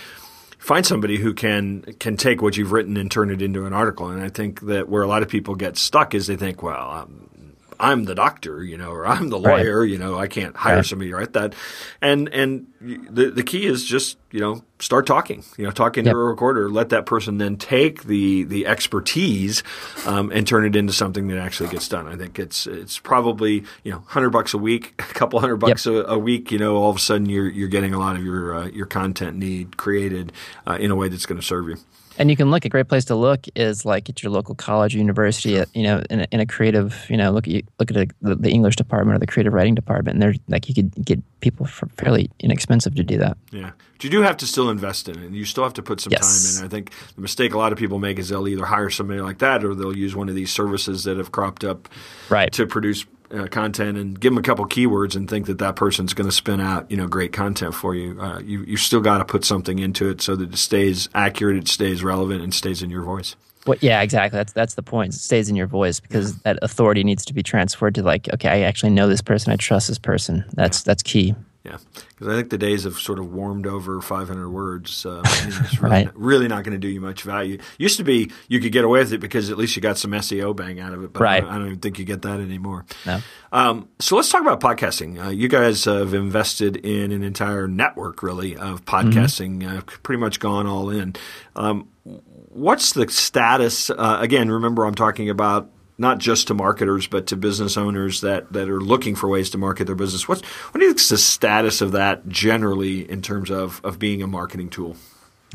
find 0.58 0.84
somebody 0.84 1.16
who 1.16 1.32
can 1.32 1.82
can 2.00 2.16
take 2.16 2.42
what 2.42 2.56
you've 2.56 2.72
written 2.72 2.96
and 2.96 3.08
turn 3.08 3.30
it 3.30 3.40
into 3.40 3.66
an 3.66 3.72
article. 3.72 4.08
And 4.08 4.20
I 4.20 4.30
think 4.30 4.62
that 4.62 4.88
where 4.88 5.04
a 5.04 5.06
lot 5.06 5.22
of 5.22 5.28
people 5.28 5.54
get 5.54 5.76
stuck 5.76 6.12
is 6.12 6.26
they 6.26 6.34
think, 6.34 6.60
well, 6.60 6.90
um, 6.90 7.30
I'm 7.78 8.04
the 8.04 8.14
doctor, 8.14 8.62
you 8.62 8.76
know, 8.76 8.90
or 8.90 9.06
I'm 9.06 9.28
the 9.28 9.38
lawyer, 9.38 9.80
right. 9.80 9.90
you 9.90 9.98
know, 9.98 10.18
I 10.18 10.26
can't 10.26 10.56
hire 10.56 10.76
right. 10.76 10.84
somebody 10.84 11.12
right? 11.12 11.32
that. 11.32 11.54
And 12.00 12.28
and 12.28 12.66
the 12.80 13.30
the 13.30 13.42
key 13.42 13.66
is 13.66 13.84
just 13.84 14.18
you 14.30 14.40
know 14.40 14.62
start 14.78 15.06
talking, 15.06 15.44
you 15.56 15.64
know, 15.64 15.70
talking 15.70 16.04
yep. 16.04 16.12
to 16.12 16.18
a 16.18 16.24
recorder. 16.24 16.68
Let 16.68 16.90
that 16.90 17.06
person 17.06 17.38
then 17.38 17.56
take 17.56 18.04
the 18.04 18.44
the 18.44 18.66
expertise 18.66 19.62
um, 20.06 20.30
and 20.30 20.46
turn 20.46 20.64
it 20.64 20.76
into 20.76 20.92
something 20.92 21.28
that 21.28 21.38
actually 21.38 21.70
gets 21.70 21.88
done. 21.88 22.06
I 22.06 22.16
think 22.16 22.38
it's 22.38 22.66
it's 22.66 22.98
probably 22.98 23.64
you 23.82 23.92
know 23.92 24.04
hundred 24.06 24.30
bucks 24.30 24.54
a 24.54 24.58
week, 24.58 24.94
a 24.98 25.14
couple 25.14 25.40
hundred 25.40 25.56
bucks 25.56 25.86
yep. 25.86 26.06
a, 26.06 26.12
a, 26.12 26.18
week. 26.18 26.52
You 26.52 26.58
know, 26.58 26.76
all 26.76 26.90
of 26.90 26.96
a 26.96 27.00
sudden 27.00 27.28
you're 27.28 27.48
you're 27.48 27.68
getting 27.68 27.94
a 27.94 27.98
lot 27.98 28.16
of 28.16 28.22
your 28.22 28.54
uh, 28.54 28.66
your 28.66 28.86
content 28.86 29.36
need 29.36 29.76
created 29.76 30.32
uh, 30.66 30.78
in 30.80 30.90
a 30.90 30.96
way 30.96 31.08
that's 31.08 31.26
going 31.26 31.40
to 31.40 31.46
serve 31.46 31.68
you. 31.68 31.76
And 32.18 32.30
you 32.30 32.36
can 32.36 32.50
look. 32.50 32.64
A 32.64 32.68
great 32.68 32.88
place 32.88 33.04
to 33.06 33.14
look 33.14 33.46
is 33.54 33.84
like 33.84 34.08
at 34.08 34.22
your 34.22 34.30
local 34.30 34.54
college 34.54 34.94
or 34.94 34.98
university. 34.98 35.58
At, 35.58 35.74
you 35.74 35.82
know, 35.82 36.02
in 36.10 36.20
a, 36.20 36.26
in 36.30 36.40
a 36.40 36.46
creative. 36.46 37.04
You 37.08 37.16
know, 37.16 37.30
look 37.30 37.48
at 37.48 37.64
look 37.78 37.90
at 37.90 37.96
a, 37.96 38.06
the, 38.22 38.34
the, 38.36 38.50
English 38.50 38.76
department 38.76 39.16
or 39.16 39.18
the 39.18 39.26
creative 39.26 39.52
writing 39.52 39.74
department. 39.74 40.14
And 40.14 40.22
they're 40.22 40.34
like 40.48 40.68
you 40.68 40.74
could 40.74 41.04
get 41.04 41.20
people 41.40 41.66
for 41.66 41.86
fairly 41.96 42.30
inexpensive 42.40 42.94
to 42.94 43.04
do 43.04 43.18
that. 43.18 43.36
Yeah, 43.50 43.72
but 43.92 44.04
you 44.04 44.10
do 44.10 44.22
have 44.22 44.36
to 44.38 44.46
still 44.46 44.70
invest 44.70 45.08
in 45.08 45.18
it. 45.18 45.24
And 45.24 45.34
you 45.34 45.44
still 45.44 45.64
have 45.64 45.74
to 45.74 45.82
put 45.82 46.00
some 46.00 46.12
yes. 46.12 46.54
time 46.54 46.62
in. 46.62 46.66
I 46.66 46.70
think 46.70 46.92
the 47.14 47.20
mistake 47.20 47.54
a 47.54 47.58
lot 47.58 47.72
of 47.72 47.78
people 47.78 47.98
make 47.98 48.18
is 48.18 48.28
they'll 48.28 48.48
either 48.48 48.64
hire 48.64 48.90
somebody 48.90 49.20
like 49.20 49.38
that 49.38 49.64
or 49.64 49.74
they'll 49.74 49.96
use 49.96 50.14
one 50.14 50.28
of 50.28 50.34
these 50.34 50.52
services 50.52 51.04
that 51.04 51.16
have 51.16 51.32
cropped 51.32 51.64
up 51.64 51.88
right. 52.28 52.52
to 52.52 52.66
produce 52.66 53.06
uh, 53.34 53.46
content 53.48 53.98
and 53.98 54.18
give 54.18 54.32
them 54.32 54.38
a 54.38 54.42
couple 54.42 54.66
keywords 54.66 55.16
and 55.16 55.28
think 55.28 55.46
that 55.46 55.58
that 55.58 55.76
person's 55.76 56.14
going 56.14 56.28
to 56.28 56.34
spin 56.34 56.60
out 56.60 56.90
you 56.90 56.96
know 56.96 57.06
great 57.06 57.32
content 57.32 57.74
for 57.74 57.94
you. 57.94 58.20
Uh, 58.20 58.38
you 58.40 58.62
you 58.64 58.76
still 58.76 59.00
got 59.00 59.18
to 59.18 59.24
put 59.24 59.44
something 59.44 59.78
into 59.78 60.08
it 60.08 60.20
so 60.20 60.36
that 60.36 60.52
it 60.52 60.56
stays 60.56 61.08
accurate, 61.14 61.56
it 61.56 61.68
stays 61.68 62.02
relevant, 62.02 62.42
and 62.42 62.54
stays 62.54 62.82
in 62.82 62.90
your 62.90 63.02
voice. 63.02 63.36
Well, 63.66 63.78
yeah, 63.80 64.02
exactly. 64.02 64.36
That's 64.36 64.52
that's 64.52 64.74
the 64.74 64.82
point. 64.82 65.14
It 65.14 65.18
stays 65.18 65.48
in 65.48 65.56
your 65.56 65.66
voice 65.66 66.00
because 66.00 66.32
yeah. 66.32 66.38
that 66.44 66.58
authority 66.62 67.02
needs 67.02 67.24
to 67.26 67.34
be 67.34 67.42
transferred 67.42 67.94
to 67.94 68.02
like, 68.02 68.28
okay, 68.34 68.48
I 68.48 68.60
actually 68.60 68.90
know 68.90 69.08
this 69.08 69.22
person. 69.22 69.52
I 69.52 69.56
trust 69.56 69.88
this 69.88 69.98
person. 69.98 70.44
That's 70.52 70.80
yeah. 70.80 70.84
that's 70.86 71.02
key. 71.02 71.34
Yeah, 71.64 71.78
because 72.08 72.28
I 72.28 72.36
think 72.36 72.50
the 72.50 72.58
days 72.58 72.84
have 72.84 72.98
sort 72.98 73.18
of 73.18 73.32
warmed 73.32 73.66
over 73.66 74.02
500 74.02 74.50
words. 74.50 75.06
Uh, 75.06 75.22
it's 75.26 75.80
really, 75.80 75.90
right. 75.90 76.04
not, 76.04 76.18
really 76.20 76.46
not 76.46 76.62
going 76.62 76.74
to 76.74 76.78
do 76.78 76.88
you 76.88 77.00
much 77.00 77.22
value. 77.22 77.58
Used 77.78 77.96
to 77.96 78.04
be 78.04 78.30
you 78.48 78.60
could 78.60 78.70
get 78.70 78.84
away 78.84 78.98
with 78.98 79.14
it 79.14 79.18
because 79.18 79.48
at 79.48 79.56
least 79.56 79.74
you 79.74 79.80
got 79.80 79.96
some 79.96 80.10
SEO 80.10 80.54
bang 80.54 80.78
out 80.78 80.92
of 80.92 81.02
it, 81.02 81.14
but 81.14 81.22
right. 81.22 81.36
I, 81.36 81.40
don't, 81.40 81.48
I 81.48 81.58
don't 81.58 81.66
even 81.68 81.78
think 81.78 81.98
you 81.98 82.04
get 82.04 82.20
that 82.20 82.38
anymore. 82.38 82.84
No. 83.06 83.20
Um, 83.50 83.88
so 83.98 84.16
let's 84.16 84.28
talk 84.28 84.42
about 84.42 84.60
podcasting. 84.60 85.24
Uh, 85.24 85.30
you 85.30 85.48
guys 85.48 85.86
have 85.86 86.12
invested 86.12 86.76
in 86.76 87.12
an 87.12 87.22
entire 87.22 87.66
network, 87.66 88.22
really, 88.22 88.56
of 88.56 88.84
mm-hmm. 88.84 89.08
podcasting. 89.08 89.62
Mm-hmm. 89.62 89.78
Uh, 89.78 89.80
pretty 90.02 90.20
much 90.20 90.40
gone 90.40 90.66
all 90.66 90.90
in. 90.90 91.16
Um, 91.56 91.88
what's 92.04 92.92
the 92.92 93.08
status? 93.08 93.88
Uh, 93.88 94.18
again, 94.20 94.50
remember 94.50 94.84
I'm 94.84 94.94
talking 94.94 95.30
about 95.30 95.70
not 95.96 96.18
just 96.18 96.48
to 96.48 96.54
marketers, 96.54 97.06
but 97.06 97.26
to 97.28 97.36
business 97.36 97.76
owners 97.76 98.20
that, 98.20 98.52
that 98.52 98.68
are 98.68 98.80
looking 98.80 99.14
for 99.14 99.28
ways 99.28 99.50
to 99.50 99.58
market 99.58 99.86
their 99.86 99.94
business. 99.94 100.28
What's 100.28 100.42
what 100.42 100.80
do 100.80 100.84
you 100.84 100.90
think 100.90 101.00
is 101.00 101.08
the 101.08 101.18
status 101.18 101.80
of 101.80 101.92
that 101.92 102.28
generally 102.28 103.08
in 103.08 103.22
terms 103.22 103.50
of, 103.50 103.80
of 103.84 103.98
being 103.98 104.22
a 104.22 104.26
marketing 104.26 104.70
tool? 104.70 104.96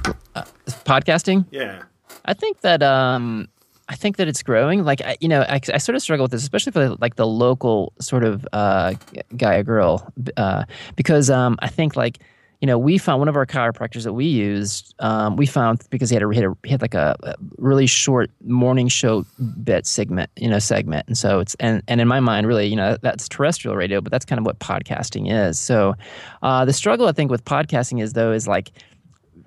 Uh, 0.06 0.44
podcasting? 0.86 1.46
Yeah. 1.52 1.84
I 2.26 2.34
think 2.34 2.62
that 2.62 2.82
um, 2.84 3.48
I 3.90 3.96
think 3.96 4.18
that 4.18 4.28
it's 4.28 4.44
growing. 4.44 4.84
Like 4.84 5.02
I, 5.02 5.18
you 5.20 5.28
know, 5.28 5.42
I, 5.42 5.60
I 5.74 5.78
sort 5.78 5.96
of 5.96 6.02
struggle 6.02 6.24
with 6.24 6.32
this, 6.32 6.44
especially 6.44 6.72
for 6.72 6.90
like 7.02 7.16
the 7.16 7.28
local 7.28 7.94
sort 8.00 8.24
of 8.24 8.48
uh, 8.54 8.94
guy 9.36 9.56
or 9.56 9.64
girl, 9.64 10.12
uh, 10.38 10.66
because 10.96 11.30
um, 11.30 11.58
I 11.60 11.68
think 11.68 11.96
like 11.96 12.20
you 12.62 12.68
know, 12.68 12.78
we 12.78 12.98
found 12.98 13.20
one 13.20 13.30
of 13.30 13.38
our 13.38 13.46
chiropractors 13.46 14.04
that 14.04 14.14
we 14.14 14.26
used. 14.26 14.94
Um, 15.00 15.38
we 15.38 15.46
found 15.46 15.82
because 15.90 16.10
he 16.10 16.16
had 16.16 16.24
a, 16.24 16.30
he 16.30 16.42
had, 16.42 16.82
a, 16.82 16.84
like 16.84 16.94
a, 16.94 17.16
a, 17.24 17.36
really 17.58 17.88
short 17.88 18.30
morning 18.46 18.90
show 18.90 19.26
bit 19.64 19.86
segment, 19.86 20.30
you 20.36 20.50
know, 20.50 20.60
segment, 20.60 21.08
and 21.08 21.18
so 21.18 21.40
it's 21.40 21.56
and 21.56 21.82
and 21.88 22.02
in 22.02 22.08
my 22.08 22.20
mind, 22.20 22.48
really, 22.48 22.68
you 22.68 22.76
know, 22.76 22.98
that's 23.02 23.30
terrestrial 23.30 23.78
radio, 23.78 24.02
but 24.02 24.12
that's 24.12 24.26
kind 24.26 24.40
of 24.40 24.46
what 24.46 24.60
podcasting 24.60 25.32
is. 25.32 25.58
So, 25.58 25.96
uh, 26.44 26.66
the 26.66 26.74
struggle 26.74 27.08
I 27.08 27.14
think 27.14 27.32
with 27.32 27.46
podcasting 27.46 28.02
is 28.02 28.14
though 28.14 28.34
is 28.34 28.46
like 28.48 28.72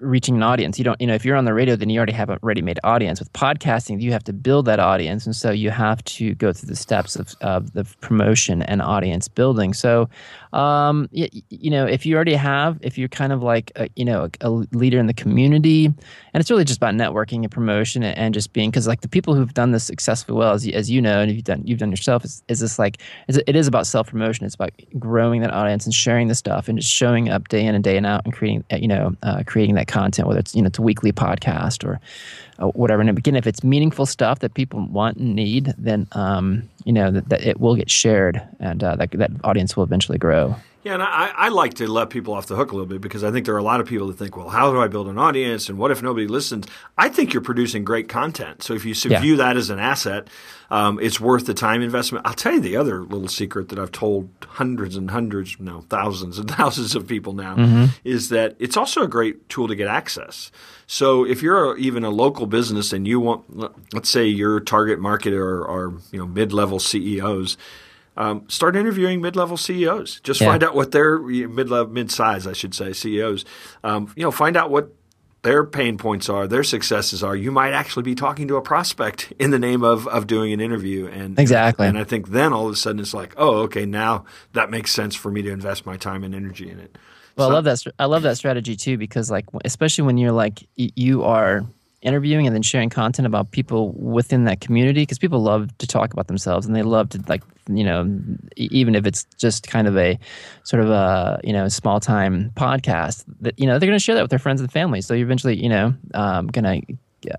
reaching 0.03 0.37
an 0.37 0.43
audience. 0.43 0.79
You 0.79 0.85
don't, 0.85 1.01
you 1.01 1.07
know, 1.07 1.15
if 1.15 1.25
you're 1.25 1.37
on 1.37 1.45
the 1.45 1.55
radio, 1.55 1.77
then 1.77 1.89
you 1.89 1.99
already 1.99 2.13
have 2.13 2.29
a 2.29 2.39
ready-made 2.43 2.81
audience. 2.85 3.21
With 3.21 3.33
podcasting, 3.33 4.01
you 4.01 4.13
have 4.13 4.25
to 4.25 4.33
build 4.33 4.67
that 4.67 4.81
audience, 4.81 5.25
and 5.27 5.35
so 5.35 5.51
you 5.51 5.71
have 5.71 6.03
to 6.05 6.35
go 6.35 6.53
through 6.53 6.69
the 6.69 6.77
steps 6.77 7.17
of, 7.17 7.35
of 7.41 7.73
the 7.73 7.85
promotion 8.01 8.63
and 8.63 8.83
audience 8.83 9.29
building. 9.29 9.73
So, 9.73 10.09
um, 10.53 11.09
you, 11.13 11.29
you 11.49 11.71
know, 11.71 11.87
if 11.87 12.05
you 12.05 12.15
already 12.15 12.35
have, 12.35 12.79
if 12.83 12.99
you're 12.99 13.09
kind 13.09 13.33
of 13.33 13.43
like, 13.43 13.73
a, 13.77 13.89
you 13.97 14.05
know, 14.05 14.29
a, 14.41 14.49
a, 14.49 14.51
leader 14.51 14.99
in 14.99 15.07
the 15.07 15.15
community, 15.15 15.87
and 15.87 16.41
it's 16.41 16.51
really 16.51 16.65
just 16.65 16.77
about 16.77 16.95
networking 16.95 17.43
and 17.43 17.51
promotion 17.51 18.03
and, 18.03 18.19
and 18.19 18.35
just 18.35 18.53
being, 18.53 18.71
because 18.71 18.87
like 18.87 19.01
the 19.01 19.09
people 19.09 19.35
who've 19.35 19.55
done 19.55 19.71
this 19.73 19.85
successfully 19.85 20.37
well, 20.37 20.53
as, 20.53 20.69
as 20.69 20.91
you 20.91 21.01
know, 21.01 21.21
and 21.21 21.33
you've 21.33 21.45
done, 21.45 21.63
you've 21.65 21.79
done 21.79 21.91
yourself, 21.91 22.25
is, 22.25 22.43
is 22.49 22.61
this 22.61 22.79
like, 22.79 22.99
is 23.29 23.39
it, 23.39 23.57
is 23.57 23.67
about 23.67 23.87
self 23.87 24.09
promotion. 24.09 24.45
It's 24.45 24.55
about 24.55 24.73
growing 24.99 25.41
that 25.41 25.53
audience 25.53 25.87
and 25.87 25.95
sharing 25.95 26.29
the 26.29 26.35
stuff 26.35 26.69
and 26.69 26.79
just 26.79 26.93
showing 26.93 27.31
up 27.31 27.49
day 27.49 27.65
in 27.65 27.75
and 27.75 27.83
day 27.83 27.99
out 28.05 28.23
and 28.25 28.33
creating, 28.33 28.65
you 28.71 28.89
know, 28.89 29.15
uh, 29.23 29.43
creating 29.47 29.75
that 29.77 29.87
content, 29.87 30.29
whether 30.29 30.41
it's 30.41 30.55
you 30.55 30.63
know 30.63 30.69
it's 30.69 30.79
a 30.79 30.83
weekly 30.83 31.13
podcast 31.13 31.85
or 31.85 32.01
uh, 32.59 32.69
whatever. 32.69 33.01
And 33.01 33.11
again, 33.11 33.37
if 33.37 33.47
it's 33.47 33.63
meaningful 33.63 34.07
stuff 34.07 34.41
that 34.41 34.55
people 34.55 34.87
want 34.87 35.19
and 35.19 35.35
need, 35.35 35.75
then 35.79 36.07
um, 36.13 36.69
you 36.85 36.93
know 36.93 37.11
that, 37.11 37.29
that, 37.29 37.45
it 37.45 37.61
will 37.61 37.77
get 37.77 37.91
shared 37.91 38.41
and 38.61 38.83
uh, 38.83 38.97
that 38.97 39.11
that 39.13 39.31
audience 39.45 39.77
will 39.77 39.85
eventually 39.85 40.19
grow. 40.19 40.42
Yeah, 40.85 40.95
and 40.95 41.03
I, 41.03 41.33
I 41.37 41.49
like 41.51 41.75
to 41.75 41.87
let 41.87 42.11
people 42.11 42.35
off 42.35 42.47
the 42.47 42.57
hook 42.57 42.73
a 42.73 42.75
little 42.75 42.89
bit 42.89 43.01
because 43.01 43.23
I 43.23 43.31
think 43.31 43.47
there 43.47 43.55
are 43.55 43.59
a 43.59 43.63
lot 43.63 43.81
of 43.81 43.87
people 43.87 44.09
that 44.09 44.19
think, 44.19 44.37
well, 44.37 44.49
how 44.49 44.73
do 44.73 44.81
I 44.81 44.89
build 44.89 45.07
an 45.07 45.17
audience 45.17 45.69
and 45.69 45.79
what 45.79 45.93
if 45.93 46.03
nobody 46.03 46.27
listens? 46.27 46.67
I 46.99 47.09
think 47.09 47.33
you're 47.33 47.43
producing 47.43 47.85
great 47.85 48.09
content. 48.09 48.65
So 48.65 48.75
if 48.75 48.85
you 48.85 48.93
yeah. 49.09 49.21
view 49.21 49.37
that 49.37 49.57
as 49.57 49.71
an 49.71 49.79
asset, 49.79 50.27
um, 50.71 50.99
it's 50.99 51.21
worth 51.21 51.47
the 51.47 51.55
time 51.55 51.83
investment. 51.83 52.27
I'll 52.27 52.35
tell 52.35 52.55
you 52.55 52.61
the 52.61 52.77
other 52.77 53.05
little 53.05 53.29
secret 53.29 53.69
that 53.69 53.79
I've 53.79 53.93
told 53.93 54.29
hundreds 54.45 54.97
and 54.97 55.09
hundreds, 55.09 55.61
no, 55.61 55.83
thousands 55.83 56.41
and 56.41 56.51
thousands 56.57 56.97
of 56.97 57.07
people 57.07 57.33
now 57.33 57.55
mm-hmm. 57.55 57.85
is 58.03 58.31
that 58.31 58.57
it's 58.59 58.77
also 58.77 59.03
a 59.03 59.09
great 59.09 59.49
tool 59.49 59.69
to 59.69 59.77
get 59.77 59.87
access. 59.87 60.51
So 60.89 61.25
if 61.25 61.43
you're 61.43 61.75
a, 61.75 61.77
even 61.77 62.03
a 62.03 62.11
local 62.11 62.47
business 62.47 62.93
and 62.93 63.07
you 63.07 63.21
want, 63.21 63.95
let's 63.95 64.11
say 64.11 64.27
your 64.27 64.59
target 64.59 64.99
market 64.99 65.33
are, 65.33 65.65
are 65.69 65.93
you 66.11 66.19
know 66.19 66.27
mid-level 66.27 66.81
CEOs– 66.81 67.57
um, 68.17 68.49
start 68.49 68.77
interviewing 68.77 69.21
mid-level 69.21 69.57
CEOs. 69.57 70.21
Just 70.21 70.41
yeah. 70.41 70.49
find 70.49 70.63
out 70.63 70.75
what 70.75 70.93
their 70.93 71.19
mid-level, 71.19 71.93
mid-size, 71.93 72.47
I 72.47 72.53
should 72.53 72.75
say, 72.75 72.93
CEOs. 72.93 73.45
Um, 73.83 74.13
you 74.17 74.23
know, 74.23 74.31
find 74.31 74.57
out 74.57 74.71
what 74.71 74.93
their 75.43 75.65
pain 75.65 75.99
points 75.99 76.29
are, 76.29 76.47
their 76.47 76.63
successes 76.63 77.23
are. 77.23 77.35
You 77.35 77.51
might 77.51 77.73
actually 77.73 78.05
be 78.05 78.15
talking 78.15 78.47
to 78.49 78.57
a 78.57 78.63
prospect 78.63 79.33
in 79.39 79.51
the 79.51 79.59
name 79.59 79.83
of 79.83 80.07
of 80.09 80.27
doing 80.27 80.53
an 80.53 80.61
interview, 80.61 81.07
and 81.07 81.39
exactly. 81.39 81.87
And 81.87 81.99
I 81.99 82.05
think 82.05 82.29
then 82.29 82.53
all 82.53 82.67
of 82.67 82.73
a 82.73 82.77
sudden 82.77 83.01
it's 83.01 83.13
like, 83.13 83.35
oh, 83.37 83.63
okay, 83.63 83.85
now 83.85 84.25
that 84.53 84.71
makes 84.71 84.93
sense 84.93 85.15
for 85.15 85.31
me 85.31 85.43
to 85.43 85.51
invest 85.51 85.85
my 85.85 85.97
time 85.97 86.23
and 86.23 86.35
energy 86.35 86.71
in 86.71 86.79
it. 86.79 86.97
Well, 87.37 87.49
so, 87.49 87.51
I 87.51 87.55
love 87.55 87.65
that. 87.65 87.85
I 87.99 88.05
love 88.05 88.23
that 88.23 88.37
strategy 88.37 88.77
too, 88.77 88.97
because 88.97 89.31
like, 89.31 89.47
especially 89.65 90.05
when 90.05 90.17
you're 90.17 90.33
like, 90.33 90.61
you 90.77 91.25
are 91.25 91.65
interviewing 92.03 92.47
and 92.47 92.55
then 92.55 92.63
sharing 92.63 92.91
content 92.91 93.27
about 93.27 93.51
people 93.53 93.93
within 93.93 94.45
that 94.45 94.61
community 94.61 95.03
because 95.03 95.19
people 95.19 95.41
love 95.41 95.77
to 95.79 95.87
talk 95.87 96.13
about 96.13 96.27
themselves 96.27 96.67
and 96.67 96.75
they 96.75 96.83
love 96.83 97.09
to 97.09 97.23
like 97.29 97.43
you 97.69 97.85
know 97.85 98.19
even 98.57 98.95
if 98.95 99.07
it's 99.07 99.25
just 99.39 99.69
kind 99.69 99.87
of 99.87 99.97
a 99.97 100.19
sort 100.65 100.83
of 100.83 100.91
a 100.91 101.41
you 101.45 101.53
know 101.53 101.69
small 101.69 102.01
time 102.01 102.51
podcast 102.57 103.25
that 103.41 103.59
you 103.59 103.67
know 103.67 103.79
they're 103.79 103.89
going 103.89 103.99
to 103.99 104.03
share 104.05 104.17
that 104.17 104.23
with 104.23 104.31
their 104.31 104.39
friends 104.39 104.61
and 104.61 104.71
family. 104.73 105.01
So 105.01 105.15
you're 105.15 105.27
eventually 105.27 105.63
you 105.63 105.69
know 105.69 105.95
um, 106.15 106.49
going 106.49 106.65
to 106.65 106.97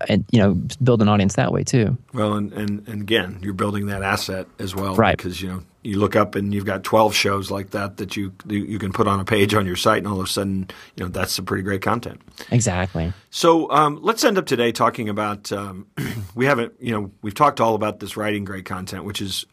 and 0.08 0.24
you 0.30 0.38
know 0.38 0.54
build 0.82 1.02
an 1.02 1.08
audience 1.08 1.34
that 1.34 1.52
way 1.52 1.62
too. 1.62 1.96
Well 2.12 2.34
and, 2.34 2.52
and 2.52 2.88
and 2.88 3.02
again 3.02 3.38
you're 3.42 3.54
building 3.54 3.86
that 3.86 4.02
asset 4.02 4.46
as 4.58 4.74
well 4.74 4.94
right. 4.96 5.16
because 5.16 5.40
you 5.40 5.48
know 5.48 5.62
you 5.82 5.98
look 5.98 6.16
up 6.16 6.34
and 6.34 6.54
you've 6.54 6.64
got 6.64 6.82
12 6.82 7.14
shows 7.14 7.50
like 7.50 7.70
that 7.70 7.98
that 7.98 8.16
you 8.16 8.32
you 8.48 8.78
can 8.78 8.92
put 8.92 9.06
on 9.06 9.20
a 9.20 9.24
page 9.24 9.54
on 9.54 9.66
your 9.66 9.76
site 9.76 9.98
and 9.98 10.08
all 10.08 10.18
of 10.18 10.26
a 10.26 10.28
sudden 10.28 10.68
you 10.96 11.04
know 11.04 11.08
that's 11.08 11.32
some 11.32 11.44
pretty 11.44 11.62
great 11.62 11.82
content. 11.82 12.20
Exactly. 12.50 13.12
So 13.30 13.70
um, 13.70 13.98
let's 14.02 14.24
end 14.24 14.38
up 14.38 14.46
today 14.46 14.72
talking 14.72 15.08
about 15.08 15.52
um, 15.52 15.86
we 16.34 16.46
haven't 16.46 16.72
you 16.80 16.92
know 16.92 17.10
we've 17.22 17.34
talked 17.34 17.60
all 17.60 17.74
about 17.74 18.00
this 18.00 18.16
writing 18.16 18.44
great 18.44 18.64
content 18.64 19.04
which 19.04 19.20
is 19.20 19.44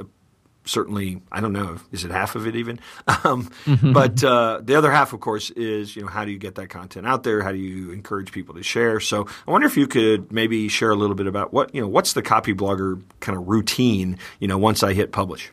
certainly 0.66 1.22
I 1.32 1.42
don't 1.42 1.54
know 1.54 1.78
is 1.92 2.06
it 2.06 2.12
half 2.12 2.36
of 2.36 2.48
it 2.48 2.56
even? 2.56 2.80
Um, 3.24 3.52
but 3.94 4.24
uh, 4.24 4.62
the 4.64 4.76
other 4.76 4.90
half 4.92 5.14
of 5.14 5.20
course 5.20 5.52
is 5.52 5.96
you 5.96 6.02
know 6.02 6.08
how 6.08 6.26
do 6.26 6.32
you 6.32 6.40
get 6.40 6.56
that 6.56 6.70
content 6.70 7.06
out 7.06 7.24
there? 7.24 7.44
How 7.44 7.52
do 7.52 7.58
you 7.58 7.92
encourage 7.92 8.32
people 8.32 8.56
to 8.56 8.64
share? 8.64 9.00
So 9.00 9.28
I 9.48 9.52
wonder 9.52 9.68
if 9.68 9.78
you 9.78 9.86
could 9.86 10.32
maybe 10.32 10.68
share 10.70 10.90
a 10.90 10.96
little 10.96 11.16
bit 11.16 11.28
about 11.28 11.54
what 11.54 11.76
you 11.76 11.82
know 11.82 11.88
what's 11.88 12.14
the 12.14 12.24
Copyblogger 12.24 13.02
kind 13.20 13.38
of 13.38 13.48
routine 13.48 14.18
you 14.40 14.48
know 14.48 14.58
once 14.58 14.82
I 14.82 14.94
hit 14.94 15.12
publish 15.12 15.52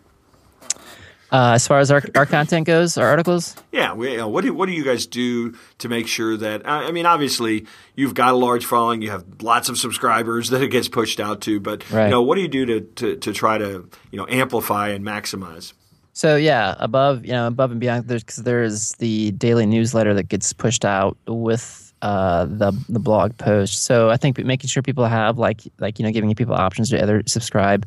uh, 1.31 1.53
as 1.53 1.67
far 1.67 1.79
as 1.79 1.91
our, 1.91 2.03
our 2.15 2.27
content 2.27 2.67
goes, 2.67 2.97
our 2.97 3.07
articles? 3.07 3.57
Yeah. 3.73 3.95
We, 3.95 4.13
you 4.13 4.17
know, 4.17 4.29
what, 4.29 4.45
do, 4.45 4.55
what 4.55 4.67
do 4.67 4.73
you 4.73 4.85
guys 4.85 5.07
do 5.07 5.57
to 5.79 5.89
make 5.89 6.07
sure 6.07 6.37
that, 6.37 6.63
I 6.67 6.91
mean, 6.93 7.07
obviously 7.07 7.67
you've 7.95 8.15
got 8.15 8.33
a 8.33 8.37
large 8.37 8.65
following, 8.65 9.03
you 9.03 9.11
have 9.11 9.25
lots 9.43 9.69
of 9.69 9.79
subscribers 9.79 10.51
that 10.51 10.63
it 10.63 10.69
gets 10.69 10.89
pushed 10.89 11.21
out 11.21 11.41
to, 11.43 11.61
but, 11.61 11.89
right. 11.91 12.05
you 12.05 12.11
know, 12.11 12.23
what 12.23 12.37
do 12.37 12.43
you 12.43 12.49
do 12.49 12.67
to, 12.67 12.81
to, 12.81 13.17
to 13.17 13.33
try 13.33 13.59
to, 13.59 13.89
you 14.11 14.19
know, 14.19 14.27
amplify 14.29 14.89
and 14.89 15.05
maximize? 15.05 15.73
So 16.19 16.35
yeah, 16.35 16.75
above 16.81 17.25
you 17.25 17.31
know 17.31 17.47
above 17.47 17.71
and 17.71 17.79
beyond, 17.79 18.09
there's 18.09 18.25
cause 18.25 18.39
there's 18.39 18.91
the 18.95 19.31
daily 19.31 19.67
newsletter 19.67 20.15
that 20.15 20.25
gets 20.25 20.53
pushed 20.53 20.85
out 20.85 21.17
with 21.29 21.93
uh, 22.03 22.45
the 22.47 22.73
the 22.89 22.99
blog 22.99 23.37
post. 23.37 23.85
So 23.85 24.11
I 24.11 24.17
think 24.17 24.37
making 24.39 24.67
sure 24.67 24.83
people 24.83 25.07
have 25.07 25.39
like 25.39 25.61
like 25.79 26.01
you 26.01 26.05
know 26.05 26.11
giving 26.11 26.35
people 26.35 26.57
options 26.57 26.91
to 26.91 27.01
either 27.01 27.23
subscribe 27.27 27.87